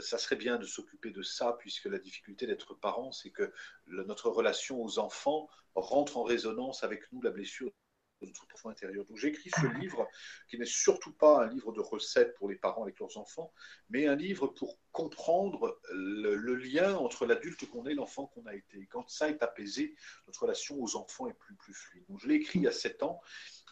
[0.00, 3.52] ça serait bien de s'occuper de ça, puisque la difficulté d'être parent, c'est que
[3.86, 7.70] le- notre relation aux enfants rentre en résonance avec nous, la blessure
[8.22, 9.04] de notre profond intérieur.
[9.04, 10.08] Donc j'ai écrit ce livre,
[10.48, 13.52] qui n'est surtout pas un livre de recettes pour les parents avec leurs enfants,
[13.90, 18.46] mais un livre pour comprendre le, le lien entre l'adulte qu'on est et l'enfant qu'on
[18.46, 18.78] a été.
[18.78, 19.94] Et quand ça est apaisé,
[20.26, 22.04] notre relation aux enfants est plus, plus fluide.
[22.08, 23.20] Donc je l'ai écrit il y a sept ans,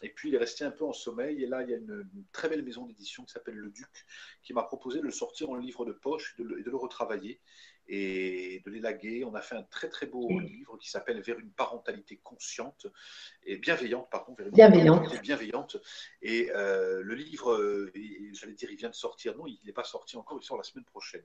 [0.01, 2.07] et puis il est resté un peu en sommeil, et là il y a une,
[2.13, 4.05] une très belle maison d'édition qui s'appelle Le Duc,
[4.43, 6.69] qui m'a proposé de le sortir en livre de poche et de le, et de
[6.69, 7.39] le retravailler
[7.87, 9.23] et de l'élaguer.
[9.25, 10.41] On a fait un très très beau Mm.
[10.43, 12.87] livre qui s'appelle Vers une parentalité consciente
[13.43, 15.21] et bienveillante, pardon, vers une Bienveillante.
[15.21, 15.77] bienveillante.
[16.21, 17.91] Et euh, le livre, euh,
[18.33, 19.37] j'allais dire, il vient de sortir.
[19.37, 21.23] Non, il n'est pas sorti encore, il sort la semaine prochaine.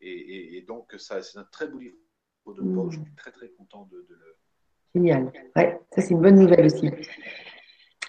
[0.00, 1.96] Et, et- et donc, ça, c'est un très beau livre
[2.46, 2.74] de Mm.
[2.74, 2.94] poche.
[2.94, 4.36] Je suis très très content de, de le.
[4.94, 5.32] Génial.
[5.56, 6.88] Ouais, ça c'est une bonne nouvelle aussi.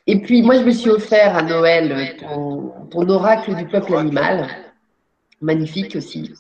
[0.07, 3.95] Et puis moi je me suis offert à Noël euh, ton, ton oracle du peuple
[3.95, 4.47] animal,
[5.41, 6.33] magnifique aussi.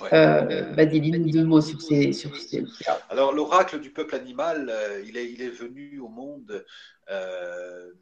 [0.00, 0.12] Ouais.
[0.12, 2.64] Euh, Vas-y, dis-nous deux mots sur ces, sur ces.
[3.08, 6.64] Alors, l'oracle du peuple animal, euh, il, est, il est venu au monde
[7.10, 7.92] euh,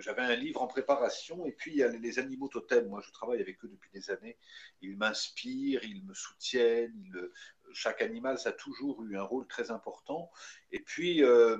[0.00, 2.88] j'avais un livre en préparation et puis il y a les animaux totems.
[2.88, 4.36] Moi, je travaille avec eux depuis des années.
[4.82, 7.30] Ils m'inspirent, ils me soutiennent.
[7.72, 10.30] Chaque animal, ça a toujours eu un rôle très important.
[10.70, 11.58] Et puis, euh,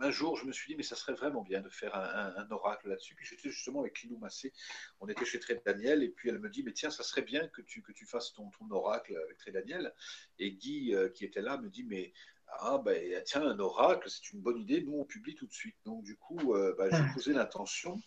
[0.00, 2.88] un jour, je me suis dit, mais ça serait vraiment bien de faire un, oracle
[2.88, 3.14] là-dessus.
[3.14, 4.52] Puis j'étais justement avec Lilou Massé.
[5.00, 7.48] On était chez Tré Daniel et puis elle me dit, mais tiens, ça serait bien
[7.48, 9.94] que tu, que tu fasses ton, ton oracle avec Tré Daniel.
[10.38, 12.12] Et Guy, euh, qui était là, me dit, mais
[12.60, 15.76] ah ben tiens, un oracle, c'est une bonne idée, nous on publie tout de suite.
[15.84, 18.00] Donc du coup, euh, ben, j'ai posé l'intention.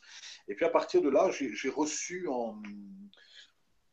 [0.47, 2.62] Et puis à partir de là, j'ai reçu en,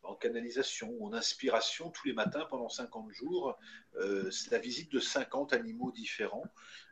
[0.03, 3.57] en, canalisation, en inspiration, tous les matins pendant 50 jours,
[3.95, 6.45] euh, la visite de 50 animaux différents.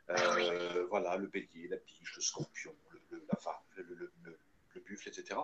[0.08, 2.74] Ah euh, voilà, le bélier, la biche, le scorpion,
[3.10, 4.12] le, la femme, le,
[4.86, 5.40] buffle, etc.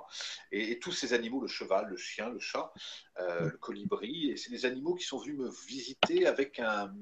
[0.52, 2.72] Et, tous ces animaux, le cheval, le chien, le chat,
[3.18, 6.94] euh, le colibri, et c'est des animaux qui sont venus me visiter avec un,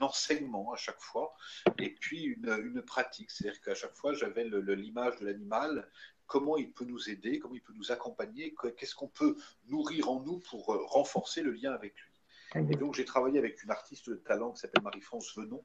[0.00, 1.34] enseignement à chaque fois,
[1.78, 3.30] et puis une, pratique.
[3.30, 5.88] C'est-à-dire qu'à chaque fois, j'avais l'image de l'animal,
[6.30, 10.20] comment il peut nous aider, comment il peut nous accompagner, qu'est-ce qu'on peut nourrir en
[10.20, 12.64] nous pour euh, renforcer le lien avec lui.
[12.72, 15.64] Et donc j'ai travaillé avec une artiste de talent qui s'appelle Marie-France Venon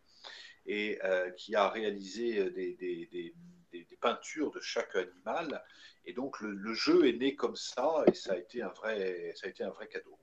[0.65, 3.33] et euh, qui a réalisé des, des,
[4.01, 5.63] peintures de chaque animal
[6.05, 9.47] et donc le, jeu est né comme ça et ça a été un vrai, ça
[9.47, 10.17] a été un vrai cadeau.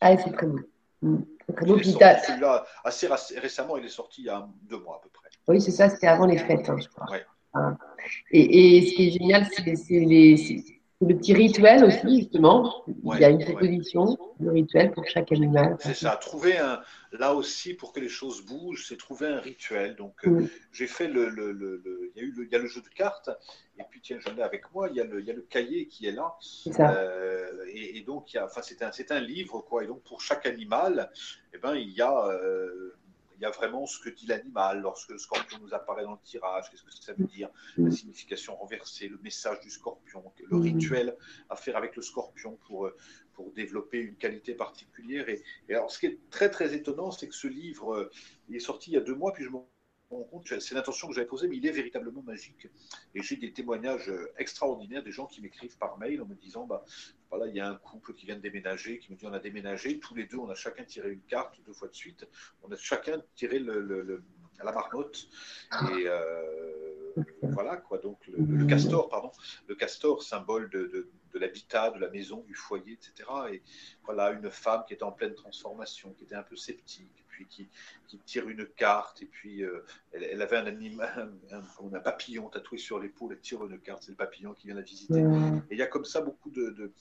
[0.00, 0.58] ah, c'est très beau.
[1.00, 1.22] Mm.
[1.48, 3.06] Celui-là, assez
[3.38, 5.28] récemment, il est sorti il y a deux mois à peu près.
[5.46, 7.06] Oui, c'est ça, c'était avant les fêtes, hein, je crois.
[7.10, 7.37] Ah.
[8.30, 12.84] Et, et, ce qui est génial, c'est le petit rituel aussi, justement.
[12.88, 15.76] il y a une proposition de rituel pour chaque animal.
[15.78, 16.16] C'est ça.
[16.16, 16.80] Trouver un,
[17.12, 19.94] là aussi, pour que les choses bougent, c'est trouver un rituel.
[19.94, 22.66] Donc, euh, j'ai fait le, le, le, il, y a eu il y a le
[22.66, 23.30] jeu de cartes,
[23.78, 25.42] et puis tiens, j'en ai avec moi, il y a le, il y a le
[25.42, 26.34] cahier qui est là.
[26.80, 29.84] Euh, et, donc, il y a, enfin, c'est un, un, livre, quoi.
[29.84, 31.10] Et donc, pour chaque animal,
[31.54, 32.26] eh ben, il y a.
[32.26, 32.96] Euh,
[33.38, 36.18] il y a vraiment ce que dit l'animal lorsque le scorpion nous apparaît dans le
[36.24, 41.16] tirage, qu'est-ce que ça veut dire, la signification renversée, le message du scorpion, le rituel
[41.48, 42.96] à faire avec le scorpion pour, euh,
[43.34, 45.28] pour développer une qualité particulière.
[45.28, 48.10] Et, et alors, ce qui est très très étonnant, c'est que ce livre, euh,
[48.48, 49.58] il est sorti il y a deux mois, puis je me
[50.60, 52.66] c'est l'intention que j'avais posée, mais il est véritablement magique.
[53.14, 56.82] Et j'ai des témoignages extraordinaires des gens qui m'écrivent par mail en me disant bah,
[57.30, 59.38] voilà, il y a un couple qui vient de déménager, qui me dit on a
[59.38, 62.26] déménagé, tous les deux, on a chacun tiré une carte deux fois de suite,
[62.62, 65.28] on a chacun tiré la marmotte.
[65.92, 67.98] Et euh, voilà, quoi.
[67.98, 69.30] Donc, le, castor, pardon,
[69.66, 73.28] le castor, symbole de, de l'habitat, de la maison, du foyer, etc.
[73.52, 73.62] Et
[74.04, 77.68] voilà, une femme qui était en pleine transformation, qui était un peu sceptique, puis qui,
[78.08, 82.98] qui tire une carte, et puis euh, elle, avait un animal, un, papillon tatoué sur
[82.98, 85.20] l'épaule, elle tire une carte, c'est le papillon qui vient la visiter.
[85.20, 86.92] Et il y a comme ça beaucoup de, de,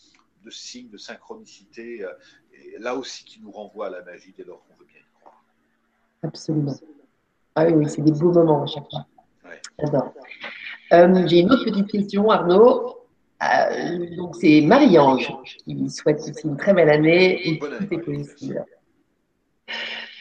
[0.51, 2.13] signes, de synchronicité, euh,
[2.53, 5.19] et là aussi qui nous renvoie à la magie dès lors qu'on veut bien y
[5.19, 5.43] croire.
[6.21, 6.75] Absolument.
[7.55, 9.07] Ah oui, c'est des beaux moments à chaque fois.
[9.79, 10.13] J'adore.
[10.93, 13.07] Euh, j'ai une autre petite question, Arnaud.
[13.43, 18.65] Euh, donc c'est Marie-Ange qui souhaite aussi une très belle année et tout est possible.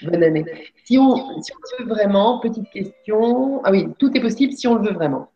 [0.02, 0.44] Bonne année.
[0.84, 3.62] Si on, si veut vraiment, petite question.
[3.64, 5.30] Ah oui, tout est possible si on le veut vraiment.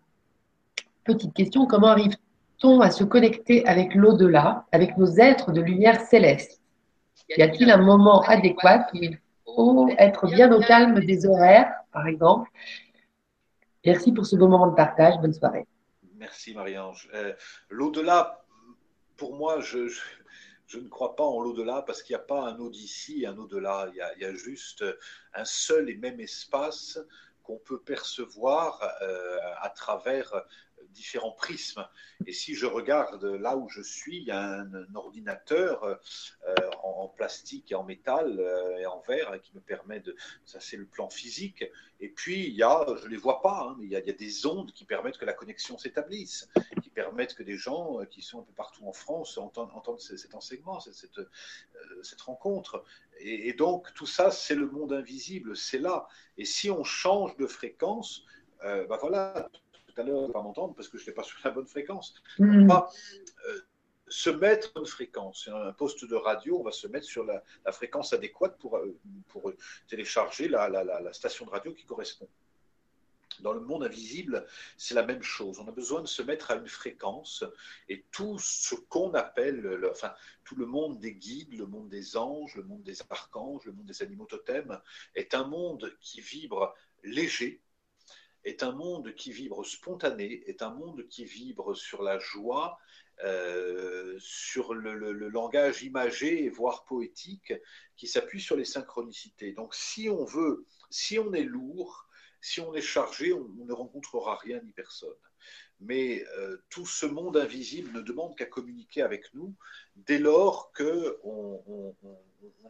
[1.05, 6.61] Petite question, comment arrive-t-on à se connecter avec l'au-delà, avec nos êtres de lumière céleste?
[7.37, 12.07] Y a-t-il un moment adéquat où il faut être bien au calme des horaires, par
[12.07, 12.51] exemple?
[13.85, 15.15] Merci pour ce beau moment de partage.
[15.21, 15.67] Bonne soirée.
[16.17, 17.09] Merci Marie-Ange.
[17.15, 17.33] Euh,
[17.71, 18.45] l'au-delà,
[19.17, 19.89] pour moi, je,
[20.79, 23.91] ne crois pas en l'au-delà parce qu'il n'y a pas un au-d'ici et un au-delà.
[23.93, 24.85] Il, y a juste
[25.35, 26.99] un seul et même espace
[27.43, 30.45] qu'on peut percevoir euh, à travers
[30.93, 31.87] différents prismes.
[32.27, 35.97] Et si je regarde là où je suis, il y a un, ordinateur euh,
[36.83, 40.15] en, plastique et en métal euh, et en verre qui me permet de.
[40.45, 41.65] Ça, c'est le plan physique.
[42.01, 44.01] Et puis, il y a, je ne les vois pas, hein, mais il y, a,
[44.01, 46.49] des ondes qui permettent que la connexion s'établisse,
[47.01, 50.01] qui permettent que des gens euh, qui sont un peu partout en France entendent, entendent
[50.01, 51.21] cet enseignement, cette, cette,
[52.03, 52.85] cette rencontre.
[53.19, 56.09] Et, et, donc, tout ça, c'est le monde invisible, c'est là.
[56.37, 58.25] Et si on change de fréquence,
[58.65, 61.51] euh, ben voilà, tout à l'heure, pas m'entendre parce que je n'étais pas sur la
[61.51, 62.15] bonne fréquence.
[62.39, 62.65] Mm.
[62.65, 62.91] On va
[63.49, 63.61] euh,
[64.09, 65.49] se mettre une fréquence.
[65.53, 67.43] Un poste de radio, on va se mettre sur la,
[67.73, 68.99] fréquence adéquate pour, euh,
[69.29, 69.53] pour
[69.89, 72.29] télécharger la, la, la, station de radio qui correspond.
[73.43, 75.59] Dans le monde invisible, c'est la même chose.
[75.59, 77.45] On a besoin de se mettre à une fréquence
[77.89, 80.13] et tout ce qu'on appelle, le, enfin,
[80.45, 83.87] tout le monde des guides, le monde des anges, le monde des archanges, le monde
[83.87, 84.81] des animaux totems
[85.15, 87.63] est un monde qui vibre léger,
[88.45, 92.79] est un monde qui vibre spontané, est un monde qui vibre sur la joie,
[93.25, 94.95] euh, sur le,
[95.29, 97.53] langage imagé, voire poétique,
[97.97, 99.53] qui s'appuie sur les synchronicités.
[99.53, 102.09] Donc si on veut, si on est lourd,
[102.41, 105.09] si on est chargé, on, ne rencontrera rien ni personne.
[105.81, 109.55] Mais euh, tout ce monde invisible ne demande qu'à communiquer avec nous
[109.97, 111.95] dès lors qu'on on,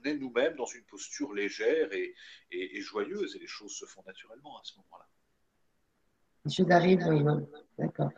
[0.04, 2.14] est nous-mêmes dans une posture légère et,
[2.80, 5.06] joyeuse, et les choses se font naturellement à ce moment-là.
[6.44, 7.22] Les choses arrivent, oui,
[7.78, 8.10] d'accord.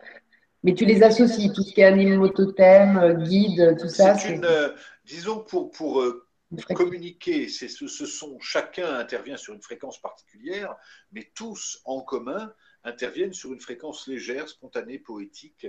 [0.62, 4.68] Mais tu les associes, tout ce qui est animaux totem, guide, tout ça une, euh,
[5.04, 6.26] Disons, pour, pour euh,
[6.74, 10.76] communiquer, ce, ce sont, chacun intervient sur une fréquence particulière,
[11.12, 15.66] mais tous en commun interviennent sur une fréquence légère, spontanée, poétique,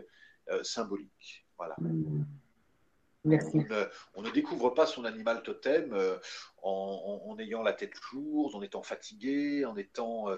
[0.50, 1.46] euh, symbolique.
[1.58, 1.76] Voilà.
[1.80, 2.26] Hmm.
[3.26, 3.58] Merci.
[4.16, 6.18] On, ne, découvre pas son animal totem euh,
[6.62, 10.30] en, ayant la tête lourde, en étant fatigué, en étant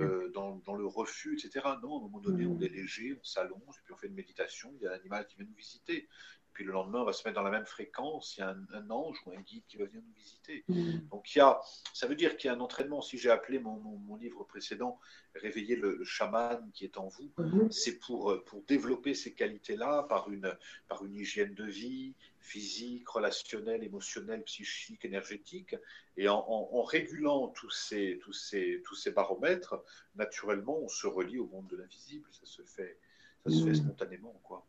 [0.00, 1.64] euh, dans, dans, le refus, etc.
[1.84, 2.64] Non, à un moment donné, on hmm.
[2.64, 5.36] est léger, on s'allonge, et puis on fait une méditation, il y a l'animal qui
[5.36, 6.08] vient nous visiter.
[6.52, 8.36] Puis le lendemain, on va se mettre dans la même fréquence.
[8.36, 10.64] Il y a un, ange ou un guide qui va venir nous visiter.
[10.68, 11.08] Mm.
[11.10, 11.60] Donc il y a,
[11.94, 13.00] ça veut dire qu'il y a un entraînement.
[13.00, 14.98] Si j'ai appelé mon, mon, livre précédent
[15.34, 17.70] Réveiller le, chaman qui est en vous, mm-hmm.
[17.70, 20.54] c'est pour, pour développer ces qualités-là par une,
[20.88, 25.74] par une hygiène de vie physique, relationnelle, émotionnelle, psychique, énergétique.
[26.16, 29.82] Et en, en, régulant tous ces, tous, ces, tous ces baromètres,
[30.16, 32.28] naturellement, on se relie au monde de l'invisible.
[32.32, 32.98] Ça se fait,
[33.46, 33.74] ça se fait mm.
[33.74, 34.38] spontanément.
[34.42, 34.66] quoi.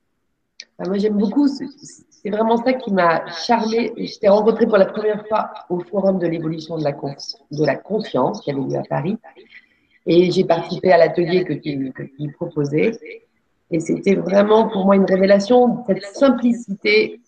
[0.80, 1.48] Ah, moi, j'aime beaucoup.
[1.48, 3.94] C'est vraiment ça qui m'a charmé.
[3.98, 7.76] Je t'ai rencontré pour la première fois au Forum de l'évolution de la, de la
[7.76, 9.18] confiance qui avait lieu à Paris.
[10.06, 12.92] Et j'ai participé à l'atelier que tu, que tu proposais.
[13.72, 17.20] Et c'était vraiment pour moi une révélation, cette simplicité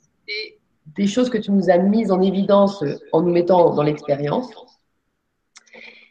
[0.96, 4.50] des choses que tu nous as mises en évidence en nous mettant dans l'expérience.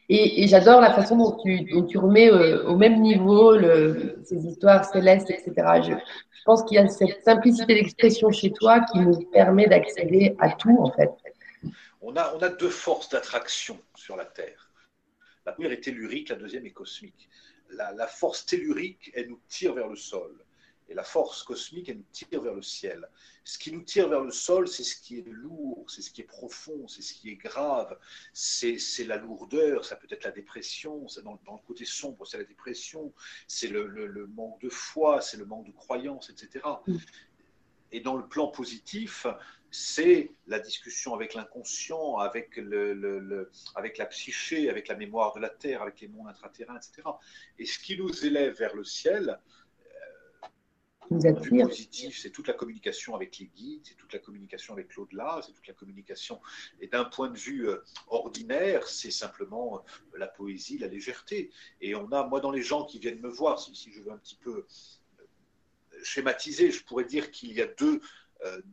[0.09, 1.39] Et, j'adore la façon dont
[1.87, 3.59] tu, remets euh, au même niveau
[4.23, 5.53] ces histoires célestes, etc.
[5.83, 5.95] Je,
[6.45, 10.77] pense qu'il y a cette simplicité d'expression chez toi qui nous permet d'accéder à tout,
[10.79, 11.11] en fait.
[12.03, 14.71] On a, on a deux forces d'attraction sur la Terre.
[15.47, 17.31] La première est tellurique, la deuxième est cosmique.
[17.71, 20.44] La, la force tellurique, elle nous tire vers le sol.
[20.89, 23.09] Et la force cosmique, elle nous tire vers le ciel.
[23.43, 26.21] Ce qui nous tire vers le sol, c'est ce qui est lourd, c'est ce qui
[26.21, 27.99] est profond, c'est ce qui est grave,
[28.33, 33.13] c'est la lourdeur, ça peut être la dépression, dans, le côté sombre, c'est la dépression,
[33.49, 36.65] c'est le, manque de foi, c'est le manque de croyance, etc.
[37.93, 39.27] Et dans le plan positif,
[39.71, 45.49] c'est la discussion avec l'inconscient, avec, le, avec la psyché, avec la mémoire de la
[45.49, 47.09] Terre, avec les mondes intraterrains, etc.
[47.59, 49.39] Et ce qui nous élève vers le ciel,
[51.09, 55.53] positif, c'est toute la communication avec les guides, c'est toute la communication avec l'au-delà, c'est
[55.53, 56.41] toute la communication.
[56.81, 61.51] Et d'un point de vue euh, ordinaire, c'est simplement euh, la poésie, la légèreté.
[61.81, 64.19] Et on a, moi, dans les gens qui viennent me voir, si, je veux un
[64.19, 64.67] petit peu
[65.21, 65.27] euh,
[66.03, 68.01] schématiser, je pourrais dire qu'il y a deux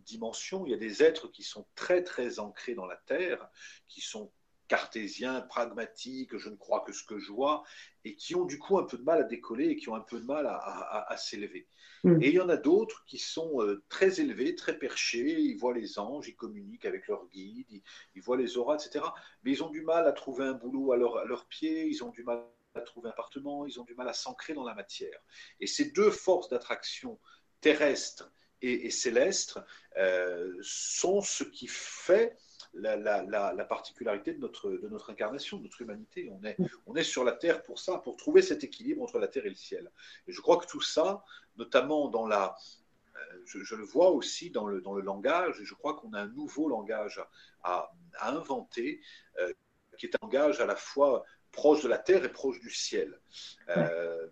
[0.05, 0.65] dimensions.
[0.65, 3.49] Il y a des êtres qui sont très, très ancrés dans la terre,
[3.88, 4.29] qui sont
[4.72, 7.65] cartésiens, pragmatiques, je ne crois que ce que je vois,
[8.05, 9.99] et qui ont du coup un peu de mal à décoller et qui ont un
[9.99, 11.67] peu de mal à, s'élever.
[12.05, 12.24] Mm.
[12.24, 15.74] Et il y en a d'autres qui sont euh, très élevés, très perchés, ils voient
[15.74, 17.67] les anges, ils communiquent avec leurs guides,
[18.15, 19.03] ils, voient les auras, etc.
[19.43, 22.01] Mais ils ont du mal à trouver un boulot à, leur, à leurs pieds, ils
[22.05, 22.41] ont du mal
[22.74, 25.19] à trouver un appartement, ils ont du mal à s'ancrer dans la matière.
[25.59, 27.19] Et ces deux forces d'attraction
[27.59, 29.59] terrestres et, célestes
[29.97, 32.38] euh, sont ce qui fait
[32.74, 36.32] la, particularité de notre, de notre incarnation, de notre humanité.
[36.32, 39.28] On est, on est sur la Terre pour ça, pour trouver cet équilibre entre la
[39.28, 39.91] Terre et le ciel.
[40.28, 41.24] Et je crois que tout ça,
[41.57, 42.55] notamment dans la...
[43.16, 46.22] Euh, je, le vois aussi dans le, dans le langage, et je crois qu'on a
[46.22, 47.22] un nouveau langage
[47.64, 47.91] à,
[48.22, 49.01] inventer,
[49.39, 49.53] euh,
[49.97, 53.20] qui est un langage à la fois proche de la terre et proche du ciel.
[53.70, 54.28] Euh,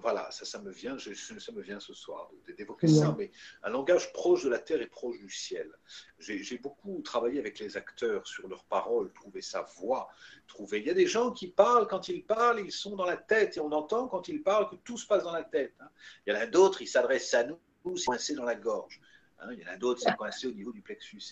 [0.00, 3.30] voilà, ça, ça me vient, ça me vient ce soir d'évoquer ça, mais
[3.62, 5.70] un langage proche de la terre et proche du ciel.
[6.18, 10.08] J'ai beaucoup travaillé avec les acteurs sur leurs paroles, trouver sa voix,
[10.46, 10.80] trouver.
[10.80, 13.56] Il y a des gens qui parlent, quand ils parlent, ils sont dans la tête,
[13.56, 15.74] et on entend quand ils parlent que tout se passe dans la tête.
[15.80, 15.88] Hein.
[16.26, 17.58] Il y en a d'autres, ils s'adressent à nous,
[17.96, 19.00] c'est coincé dans la gorge.
[19.40, 19.48] Hein.
[19.52, 21.22] Il y en a d'autres, c'est coincé au niveau du plexus.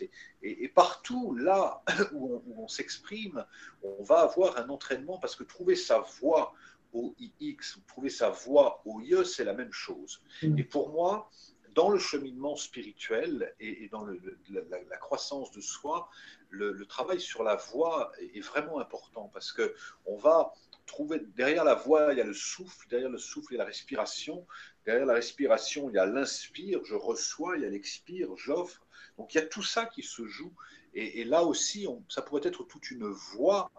[0.42, 3.44] Et, et, partout, là où on, on s'exprime,
[3.82, 6.54] on va avoir un entraînement parce que trouver sa voix,
[6.92, 10.22] au IX, ou trouver sa voie au IE, c'est la même chose.
[10.42, 10.58] Mm.
[10.58, 11.30] Et pour moi,
[11.74, 16.08] dans le cheminement spirituel et, dans la, croissance de soi,
[16.50, 19.74] le, travail sur la voie est, vraiment important parce que
[20.06, 20.52] on va
[20.86, 23.62] trouver derrière la voix, il y a le souffle, derrière le souffle, il y a
[23.62, 24.46] la respiration,
[24.86, 28.84] derrière la respiration, il y a l'inspire, je reçois, il y a l'expire, j'offre.
[29.16, 30.52] Donc il y a tout ça qui se joue.
[30.94, 33.70] Et, là aussi, ça pourrait être toute une voie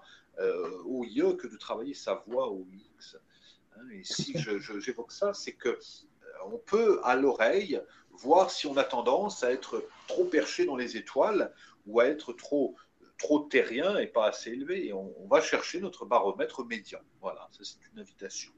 [0.86, 3.18] au IE que de travailler sa voix au X.
[3.76, 4.34] Hein, et si
[4.80, 5.78] j'évoque ça, c'est que euh,
[6.46, 7.82] on peut à l'oreille
[8.12, 11.54] voir si on a tendance à être trop perché dans les étoiles
[11.86, 12.76] ou à être trop
[13.18, 14.88] trop terrien et pas assez élevé.
[14.88, 17.02] Et on, va chercher notre baromètre médian.
[17.22, 18.52] Voilà, ça c'est une invitation.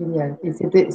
[0.00, 0.38] Génial.
[0.44, 0.90] Et euh,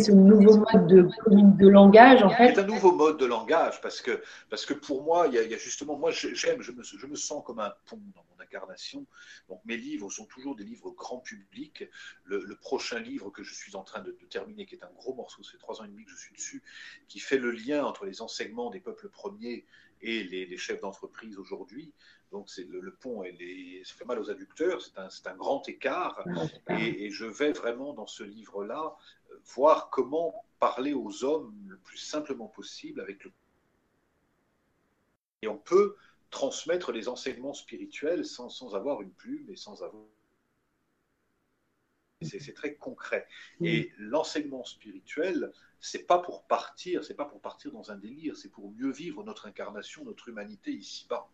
[0.00, 4.00] ce nouveau mode de, de langage, en fait C'est un nouveau mode de langage parce
[4.00, 4.20] que,
[4.50, 7.44] parce que pour moi, il y, a, justement, moi j'aime, je me, je me sens
[7.44, 9.06] comme un pont dans mon incarnation.
[9.48, 11.84] Donc mes livres sont toujours des livres grand public.
[12.24, 15.42] Le, prochain livre que je suis en train de, terminer, qui est un gros morceau,
[15.42, 16.62] c'est trois ans et demi que je suis dessus,
[17.06, 19.64] qui fait le lien entre les enseignements des peuples premiers
[20.00, 21.92] et les, chefs d'entreprise aujourd'hui.
[22.30, 26.22] Donc c'est le, pont, et ça fait mal aux adducteurs, c'est un, un, grand écart.
[26.68, 28.96] Et, et, je vais vraiment dans ce livre-là
[29.54, 33.32] voir comment parler aux hommes le plus simplement possible avec le
[35.42, 35.96] et on peut
[36.30, 40.04] transmettre les enseignements spirituels sans, sans avoir une plume et sans avoir
[42.20, 43.28] c'est très concret.
[43.60, 48.48] Et l'enseignement spirituel, c'est pas pour partir, c'est pas pour partir dans un délire, c'est
[48.48, 51.30] pour mieux vivre notre incarnation, notre humanité ici-bas.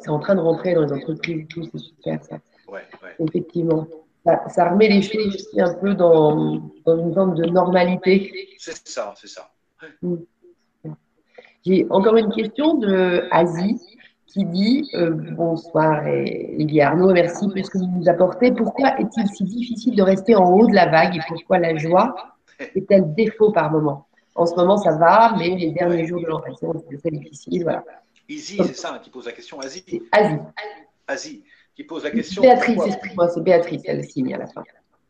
[0.00, 2.38] C'est en train de rentrer dans les entreprises tout, c'est super ça.
[2.68, 2.82] Ouais,
[3.18, 3.86] Effectivement
[4.24, 8.48] ça, remet les choses aussi un peu dans, une forme de normalité.
[8.58, 9.50] C'est ça, c'est ça.
[10.02, 10.16] Mm.
[11.64, 13.80] J'ai encore une question de Asie
[14.26, 18.52] qui dit euh, Bonsoir et Arnaud, merci pour ce que vous nous apportez.
[18.52, 22.14] Pourquoi est-il si difficile de rester en haut de la vague et pourquoi la joie
[22.58, 24.06] est-elle défaut par moment?
[24.34, 27.62] En ce moment, ça va, mais les derniers jours de l'enfant, c'est très difficile.
[27.62, 27.84] Voilà.
[28.28, 29.60] Easy, c'est ça qui pose la question.
[29.60, 29.84] Asie.
[30.12, 30.38] Asie.
[31.06, 31.44] Asie
[31.74, 32.42] qui pose la question.
[32.42, 32.80] Béatrice,
[33.34, 34.62] c'est Béatrice, elle signe à la fin.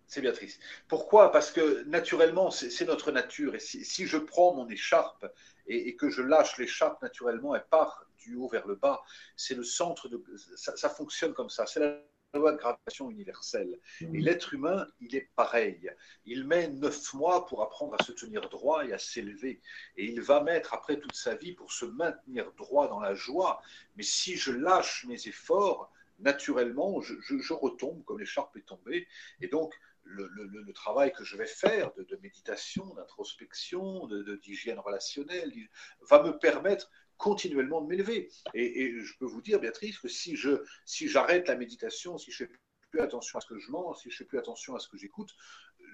[0.07, 0.59] C'est Béatrice.
[0.89, 1.33] Pourquoi?
[1.33, 3.55] Parce que naturellement, c'est notre nature.
[3.55, 5.27] Et si, je prends mon écharpe
[5.67, 9.03] et, que je lâche l'écharpe naturellement, elle part du haut vers le bas.
[9.37, 10.23] C'est le centre de.
[10.57, 11.67] Ça, fonctionne comme ça.
[11.67, 11.99] C'est la
[12.39, 13.79] loi de gravitation universelle.
[14.01, 15.91] Et l'être humain, il est pareil.
[16.27, 19.61] Il met neuf mois pour apprendre à se tenir droit et à s'élever.
[19.97, 23.63] Et il va mettre après toute sa vie pour se maintenir droit dans la joie.
[23.97, 29.07] Mais si je lâche mes efforts, naturellement, je, retombe comme l'écharpe est tombée.
[29.41, 29.75] Et donc,
[30.05, 34.07] le, travail que je vais faire de, méditation, d'introspection,
[34.43, 35.53] d'hygiène relationnelle,
[36.03, 36.91] va me permettre
[37.25, 38.31] continuellement de m'élever.
[38.53, 42.45] Et, je peux vous dire, Béatrice, que si je si j'arrête la méditation, si je
[42.45, 42.51] fais
[42.91, 44.99] plus attention à ce que je mange, si je fais plus attention à ce que
[44.99, 45.35] j'écoute,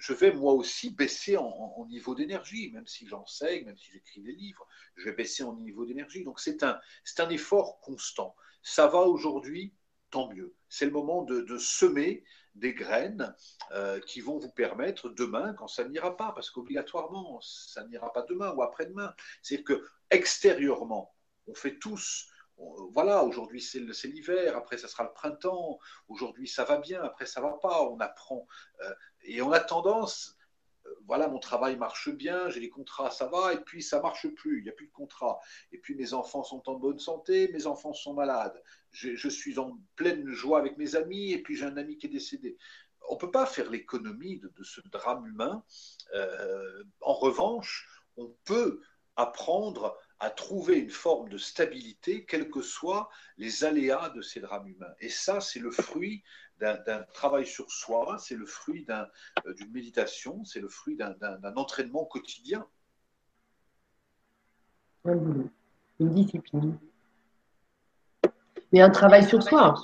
[0.00, 4.32] je vais moi aussi baisser en, niveau d'énergie, même si j'enseigne, même si j'écris des
[4.32, 4.66] livres,
[4.96, 6.24] je vais baisser en niveau d'énergie.
[6.24, 6.80] Donc c'est un,
[7.18, 8.34] un effort constant.
[8.62, 9.72] Ça va aujourd'hui
[10.10, 10.52] tant mieux.
[10.68, 12.24] C'est le moment de, semer
[12.56, 13.32] des graines
[13.70, 18.22] euh, qui vont vous permettre demain, quand ça n'ira pas, parce qu'obligatoirement, ça n'ira pas
[18.22, 19.14] demain ou après-demain.
[19.42, 21.14] C'est que extérieurement,
[21.50, 22.28] on fait tous.
[22.92, 25.78] voilà, aujourd'hui c'est l'hiver, après ça sera le printemps,
[26.08, 28.46] aujourd'hui ça va bien, après ça va pas, on apprend.
[28.82, 30.36] Euh, et on a tendance
[31.06, 34.58] voilà, mon travail marche bien, j'ai les contrats, ça va, et puis ça marche plus,
[34.58, 35.40] il n'y a plus de contrat.
[35.72, 39.78] Et puis mes enfants sont en bonne santé, mes enfants sont malades, je, suis en
[39.96, 42.56] pleine joie avec mes amis, et puis j'ai un ami qui est décédé.
[43.08, 45.64] On ne peut pas faire l'économie de, ce drame humain.
[46.14, 48.80] Euh, en revanche, on peut
[49.16, 53.08] apprendre à trouver une forme de stabilité, quels que soient
[53.38, 54.94] les aléas de ces drames humains.
[55.00, 56.22] Et ça, c'est le fruit
[56.58, 62.04] d'un travail sur soi, c'est le fruit euh, d'une méditation, c'est le fruit d'un entraînement
[62.04, 62.66] quotidien.
[65.06, 65.48] Une
[65.98, 66.78] discipline.
[68.72, 69.74] Mais un travail sur soi.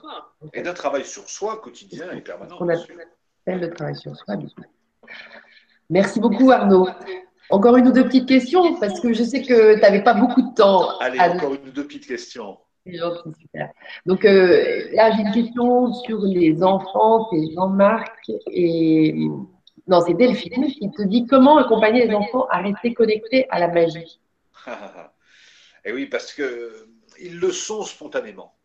[0.53, 2.59] Et d'un travail sur soi quotidien et permanent.
[2.61, 4.37] On appelle le travail sur soi.
[5.89, 6.89] Merci beaucoup Arnaud.
[7.51, 10.43] Encore une ou deux petites questions, parce que je sais que tu n'avais pas beaucoup
[10.43, 10.99] de temps.
[10.99, 12.59] Allez, encore une ou deux petites questions.
[12.87, 13.71] Gentil, super.
[14.05, 19.29] Donc euh, là, j'ai une question sur les enfants, c'est Jean-Marc et
[19.89, 23.69] non, c'est Delphine qui te dit comment accompagner les enfants à rester connectés à la
[23.69, 24.21] magie.
[24.67, 24.71] et
[25.87, 26.89] eh oui, parce que
[27.21, 28.56] ils le sont spontanément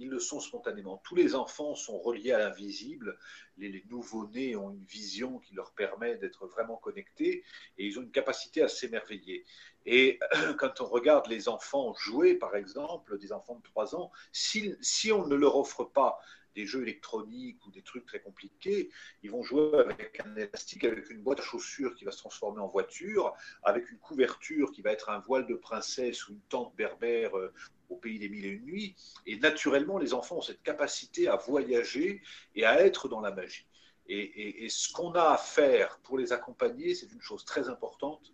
[0.00, 1.00] ils le sont spontanément.
[1.04, 3.18] Tous les enfants sont reliés à l'invisible.
[3.58, 7.44] Les, nouveaux-nés ont une vision qui leur permet d'être vraiment connectés
[7.76, 9.44] et ils ont une capacité à s'émerveiller.
[9.84, 10.18] Et
[10.58, 15.12] quand on regarde les enfants jouer, par exemple, des enfants de 3 ans, si, si
[15.12, 16.18] on ne leur offre pas
[16.54, 18.90] des jeux électroniques ou des trucs très compliqués,
[19.22, 22.60] ils vont jouer avec un élastique, avec une boîte à chaussures qui va se transformer
[22.60, 26.74] en voiture, avec une couverture qui va être un voile de princesse ou une tente
[26.76, 27.52] berbère euh,
[27.90, 28.96] au pays des mille et une nuits.
[29.26, 32.22] Et naturellement, les enfants ont cette capacité à voyager
[32.54, 33.66] et à être dans la magie.
[34.12, 38.32] Et, ce qu'on a à faire pour les accompagner, c'est une chose très importante,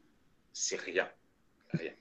[0.52, 1.10] c'est rien.
[1.72, 1.92] Rien.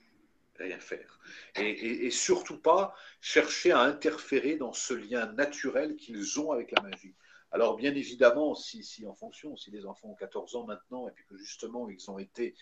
[0.58, 1.20] rien faire.
[1.56, 7.14] Et, surtout pas chercher à interférer dans ce lien naturel qu'ils ont avec la magie.
[7.52, 11.12] Alors bien évidemment, si, si, en fonction, si les enfants ont 14 ans maintenant et
[11.12, 12.54] puis que justement ils ont été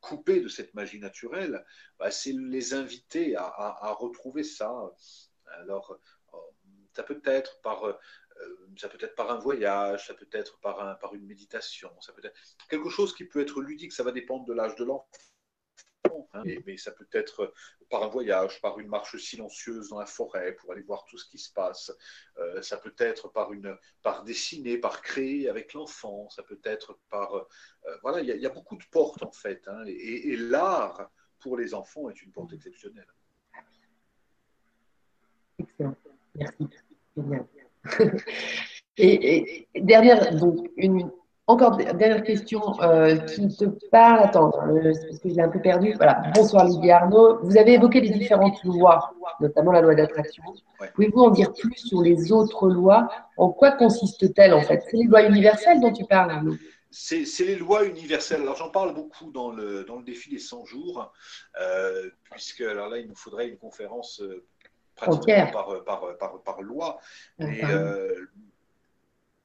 [0.00, 1.64] coupés de cette magie naturelle,
[1.98, 4.92] bah, c'est les inviter à, retrouver ça.
[5.46, 5.98] Alors
[6.34, 6.38] euh,
[6.94, 7.94] ça peut être par euh,
[8.76, 12.22] ça peut être par un voyage, ça peut être par, par une méditation, ça peut
[12.24, 12.34] être
[12.70, 15.06] quelque chose qui peut être ludique, ça va dépendre de l'âge de l'enfant.
[16.32, 17.52] Hein, mais, ça peut être
[17.88, 21.28] par un voyage, par une marche silencieuse dans la forêt pour aller voir tout ce
[21.28, 21.92] qui se passe.
[22.38, 26.28] Euh, ça peut être par, une, par dessiner, par créer avec l'enfant.
[26.30, 27.34] Ça peut être par...
[27.34, 27.46] Euh,
[28.02, 29.66] voilà, il y, a beaucoup de portes en fait.
[29.66, 33.08] Hein, et, l'art pour les enfants est une porte exceptionnelle.
[35.58, 35.96] Excellent.
[36.34, 36.68] Merci.
[38.96, 41.10] et, et, dernière, donc, une,
[41.46, 44.20] encore dernière question euh, qui te parle.
[44.20, 45.94] Attends, euh, parce que je l'ai un peu perdu.
[45.94, 46.22] Voilà.
[46.34, 47.38] Bonsoir Lydie Arnaud.
[47.42, 50.42] Vous avez évoqué les différentes lois, notamment la loi d'attraction.
[50.94, 53.10] Pouvez-vous en dire plus sur les autres lois?
[53.36, 54.82] En quoi consistent-elles en fait?
[54.88, 56.56] C'est les lois universelles dont tu parles, Arnaud
[56.92, 58.42] c'est les lois universelles.
[58.42, 61.12] Alors j'en parle beaucoup dans le, dans le défi des 100 jours,
[61.60, 64.20] euh, puisque alors là il nous faudrait une conférence
[64.96, 66.98] pratiquement par, par, par, par, loi.
[67.38, 67.62] Mais,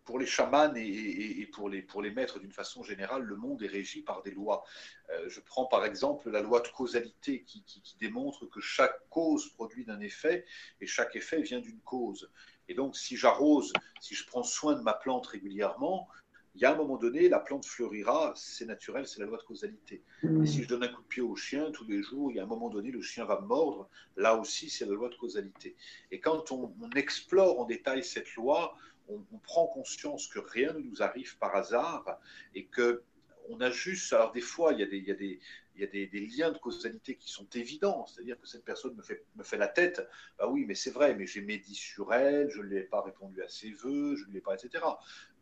[0.05, 3.67] pour les chamans et, pour, les, pour les maîtres d'une façon générale, le monde est
[3.67, 4.63] régi par des lois.
[5.09, 7.65] Euh, je prends par exemple la loi de causalité qui,
[7.99, 10.45] démontre que chaque cause produit d'un effet
[10.79, 12.29] et chaque effet vient d'une cause.
[12.67, 16.07] Et donc si j'arrose, si je prends soin de ma plante régulièrement,
[16.53, 19.43] il y a un moment donné, la plante fleurira, c'est naturel, c'est la loi de
[19.43, 20.03] causalité.
[20.23, 20.43] Mmh.
[20.43, 22.39] Et si je donne un coup de pied au chien tous les jours, il y
[22.39, 25.15] a un moment donné, le chien va me mordre, là aussi, c'est la loi de
[25.15, 25.75] causalité.
[26.11, 28.77] Et quand on explore en détail cette loi,
[29.09, 32.19] on, prend conscience que rien ne nous arrive par hasard
[32.53, 33.03] et que
[33.49, 35.39] on a juste, alors des fois, il y a des, il y a des,
[35.75, 39.03] il y a des, liens de causalité qui sont évidents, c'est-à-dire que cette personne me
[39.03, 40.07] fait, me fait la tête,
[40.39, 43.01] bah oui, mais c'est vrai, mais j'ai médit sur elle, je ne lui ai pas
[43.01, 44.83] répondu à ses voeux, je ne lui ai pas, etc.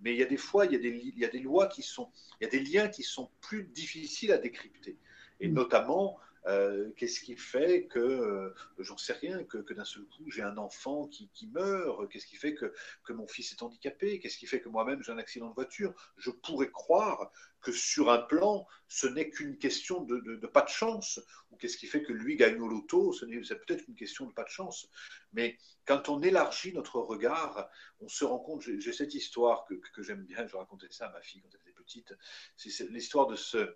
[0.02, 1.68] Mais il y a des fois, il y a des, il y a des lois
[1.68, 2.10] qui sont,
[2.42, 4.98] il y a des liens qui sont plus difficiles à décrypter.
[5.40, 5.54] Et mm.
[5.54, 10.42] notamment, euh, qu'est-ce qui fait que, euh, j'en sais rien, que, d'un seul coup j'ai
[10.42, 12.10] un enfant qui, meurt?
[12.10, 12.74] Qu'est-ce qui fait que,
[13.04, 14.20] que, mon fils est handicapé?
[14.20, 15.94] Qu'est-ce qui fait que moi-même j'ai un accident de voiture?
[16.18, 17.32] Je pourrais croire
[17.62, 21.20] que sur un plan, ce n'est qu'une question de, pas de chance.
[21.50, 23.14] Ou qu'est-ce qui fait que lui gagne au loto?
[23.14, 24.90] C'est peut-être une question de pas de chance.
[25.32, 27.70] Mais quand on élargit notre regard,
[28.02, 28.62] on se rend compte.
[28.62, 31.72] J'ai cette histoire que j'aime bien, je racontais ça à ma fille quand elle était
[31.72, 32.14] petite.
[32.58, 33.76] C'est l'histoire de ce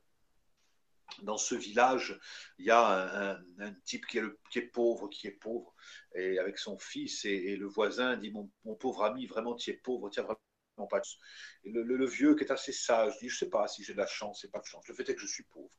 [1.24, 2.20] dans ce village,
[2.58, 5.74] il y a un, type qui est, pauvre, qui est pauvre,
[6.16, 10.10] et avec son fils, et, le voisin dit mon, pauvre ami, vraiment, tu es pauvre,
[10.10, 10.22] tu
[10.78, 11.02] vraiment pas.
[11.64, 13.98] Et le, vieux, qui est assez sage, dit Je ne sais pas si j'ai de
[13.98, 14.88] la chance, c'est pas de chance.
[14.88, 15.72] Le fait est que je suis pauvre.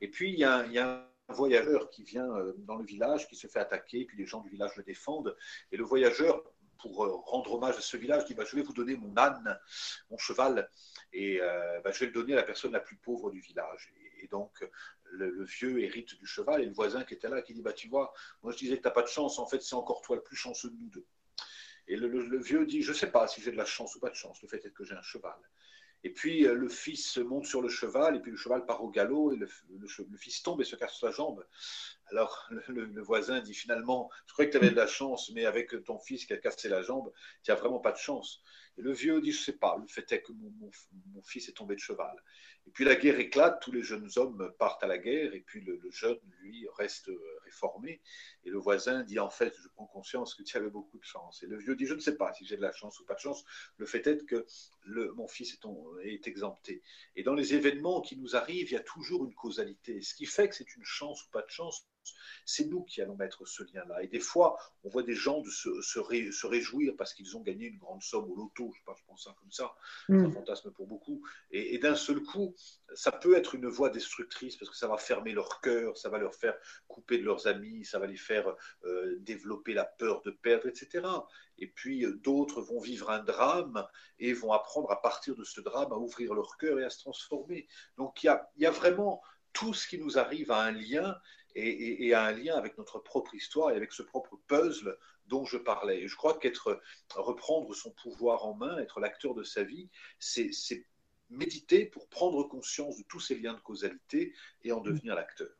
[0.00, 2.84] Et puis, il y a, il y a un voyageur qui vient euh, dans le
[2.84, 5.36] village, qui se fait attaquer, puis les gens du village le défendent.
[5.72, 6.42] Et le voyageur,
[6.80, 9.58] pour euh, rendre hommage à ce village, dit bah, Je vais vous donner mon âne,
[10.10, 10.70] mon cheval,
[11.12, 13.92] et euh, bah, je vais le donner à la personne la plus pauvre du village.
[14.18, 14.68] Et, donc,
[15.10, 17.88] le, vieux hérite du cheval, et le voisin qui était là, qui dit bah, Tu
[17.88, 18.12] vois,
[18.42, 20.22] moi je disais que tu n'as pas de chance, en fait, c'est encore toi le
[20.22, 21.06] plus chanceux de nous deux.
[21.88, 24.14] Et le, vieux dit Je sais pas si j'ai de la chance ou pas de
[24.14, 25.38] chance, le fait est que j'ai un cheval.
[26.04, 28.90] Et puis euh, le fils monte sur le cheval, et puis le cheval part au
[28.90, 29.48] galop, et le,
[30.16, 31.44] fils tombe et se casse la jambe.
[32.10, 35.82] Alors le, voisin dit finalement, je croyais que tu avais de la chance, mais avec
[35.84, 37.12] ton fils qui a cassé la jambe,
[37.42, 38.42] tu n'as vraiment pas de chance.
[38.78, 40.70] Et le vieux dit, je ne sais pas, le fait est que mon,
[41.22, 42.16] fils est tombé de cheval.
[42.66, 45.60] Et puis la guerre éclate, tous les jeunes hommes partent à la guerre, et puis
[45.62, 48.00] le, jeune, lui, reste euh, réformé.
[48.44, 51.42] Et le voisin dit, en fait, je prends conscience que tu avais beaucoup de chance.
[51.42, 53.14] Et le vieux dit, je ne sais pas si j'ai de la chance ou pas
[53.14, 53.44] de chance,
[53.78, 54.46] le fait est que
[54.86, 55.58] mon fils
[56.02, 56.82] est, exempté.
[57.16, 60.00] Et dans les événements qui nous arrivent, il y a toujours une causalité.
[60.02, 61.88] Ce qui fait que c'est une chance ou pas de chance,
[62.44, 64.02] c'est nous qui allons mettre ce lien-là.
[64.02, 67.78] Et des fois, on voit des gens de se, réjouir parce qu'ils ont gagné une
[67.78, 69.74] grande somme au loto, je, je pense ça comme ça,
[70.06, 70.32] c'est un mm.
[70.32, 71.22] fantasme pour beaucoup.
[71.50, 72.54] Et, d'un seul coup,
[72.94, 76.18] ça peut être une voie destructrice parce que ça va fermer leur cœur, ça va
[76.18, 76.56] leur faire
[76.86, 78.54] couper de leurs amis, ça va les faire
[78.84, 81.06] euh, développer la peur de perdre, etc.
[81.58, 83.86] Et puis euh, d'autres vont vivre un drame
[84.18, 86.98] et vont apprendre à partir de ce drame à ouvrir leur cœur et à se
[87.00, 87.68] transformer.
[87.96, 91.16] Donc il y a vraiment tout ce qui nous arrive a un lien
[91.58, 94.96] et, a un lien avec notre propre histoire et avec ce propre puzzle
[95.26, 96.02] dont je parlais.
[96.02, 96.80] Et je crois qu'être
[97.14, 99.88] reprendre son pouvoir en main, être l'acteur de sa vie,
[100.18, 100.50] c'est
[101.30, 104.32] méditer pour prendre conscience de tous ces liens de causalité
[104.62, 105.50] et en devenir l'acteur.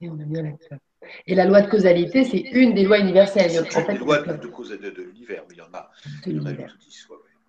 [0.00, 0.78] Et en devenir l'acteur.
[1.26, 3.50] Et la loi de causalité, c'est une des lois universelles.
[3.70, 5.90] C'est une des lois de, de, de, l'univers, mais il y en a,
[6.26, 7.08] il y en a 10.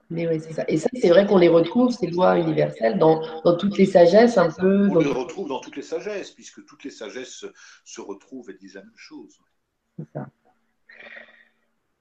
[0.10, 0.64] Mais oui, c'est ça.
[0.68, 4.38] Et ça, c'est vrai qu'on les retrouve, ces lois universelles, dans, dans, toutes les sagesses,
[4.38, 4.88] un peu.
[4.89, 7.45] On les retrouve dans toutes les sagesses, puisque toutes les sagesses
[7.84, 9.38] se, retrouvent et disent la même chose.
[9.97, 10.28] C'est ça.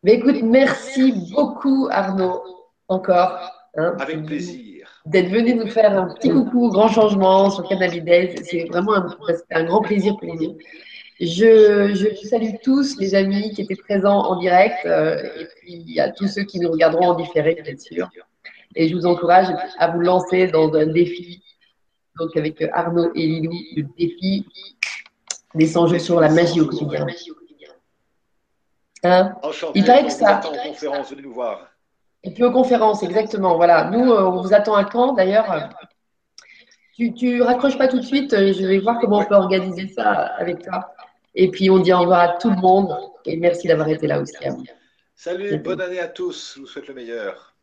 [0.05, 2.43] Mais écoute, merci beaucoup, Arnaud,
[2.87, 3.51] encore.
[3.77, 5.03] Hein, Avec plaisir.
[5.05, 8.03] D'être venu nous faire un petit coucou, grand changement sur Cannabis
[8.45, 9.17] C'est vraiment un,
[9.51, 10.57] un, grand plaisir pour nous.
[11.19, 16.11] Je, je, salue tous les amis qui étaient présents en direct euh, et puis à
[16.11, 18.11] tous ceux qui nous regarderont en différé, bien sûr.
[18.75, 19.49] Et je vous encourage
[19.79, 21.43] à vous lancer dans un défi.
[22.19, 24.47] Donc avec Arnaud et Lilou, le défi
[25.55, 27.07] des enjeux sur la magie au quotidien.
[29.03, 29.35] Hein?
[29.75, 30.43] Il paraît que ça.
[30.45, 31.71] En conférence, venez nous voir.
[32.25, 33.57] Et puis aux conférences, exactement.
[33.57, 33.91] Voilà.
[33.91, 35.71] Nous, euh, on vous attend à quand d'ailleurs
[36.95, 38.33] tu, tu raccroches pas tout de suite.
[38.33, 40.93] Je vais voir comment on peut organiser ça avec toi.
[41.37, 42.97] Et puis, on dit au revoir à tout le monde.
[43.27, 44.35] Et merci d'avoir été là aussi.
[45.15, 46.55] Salut, bonne année à tous.
[46.57, 47.56] Je vous souhaite le meilleur.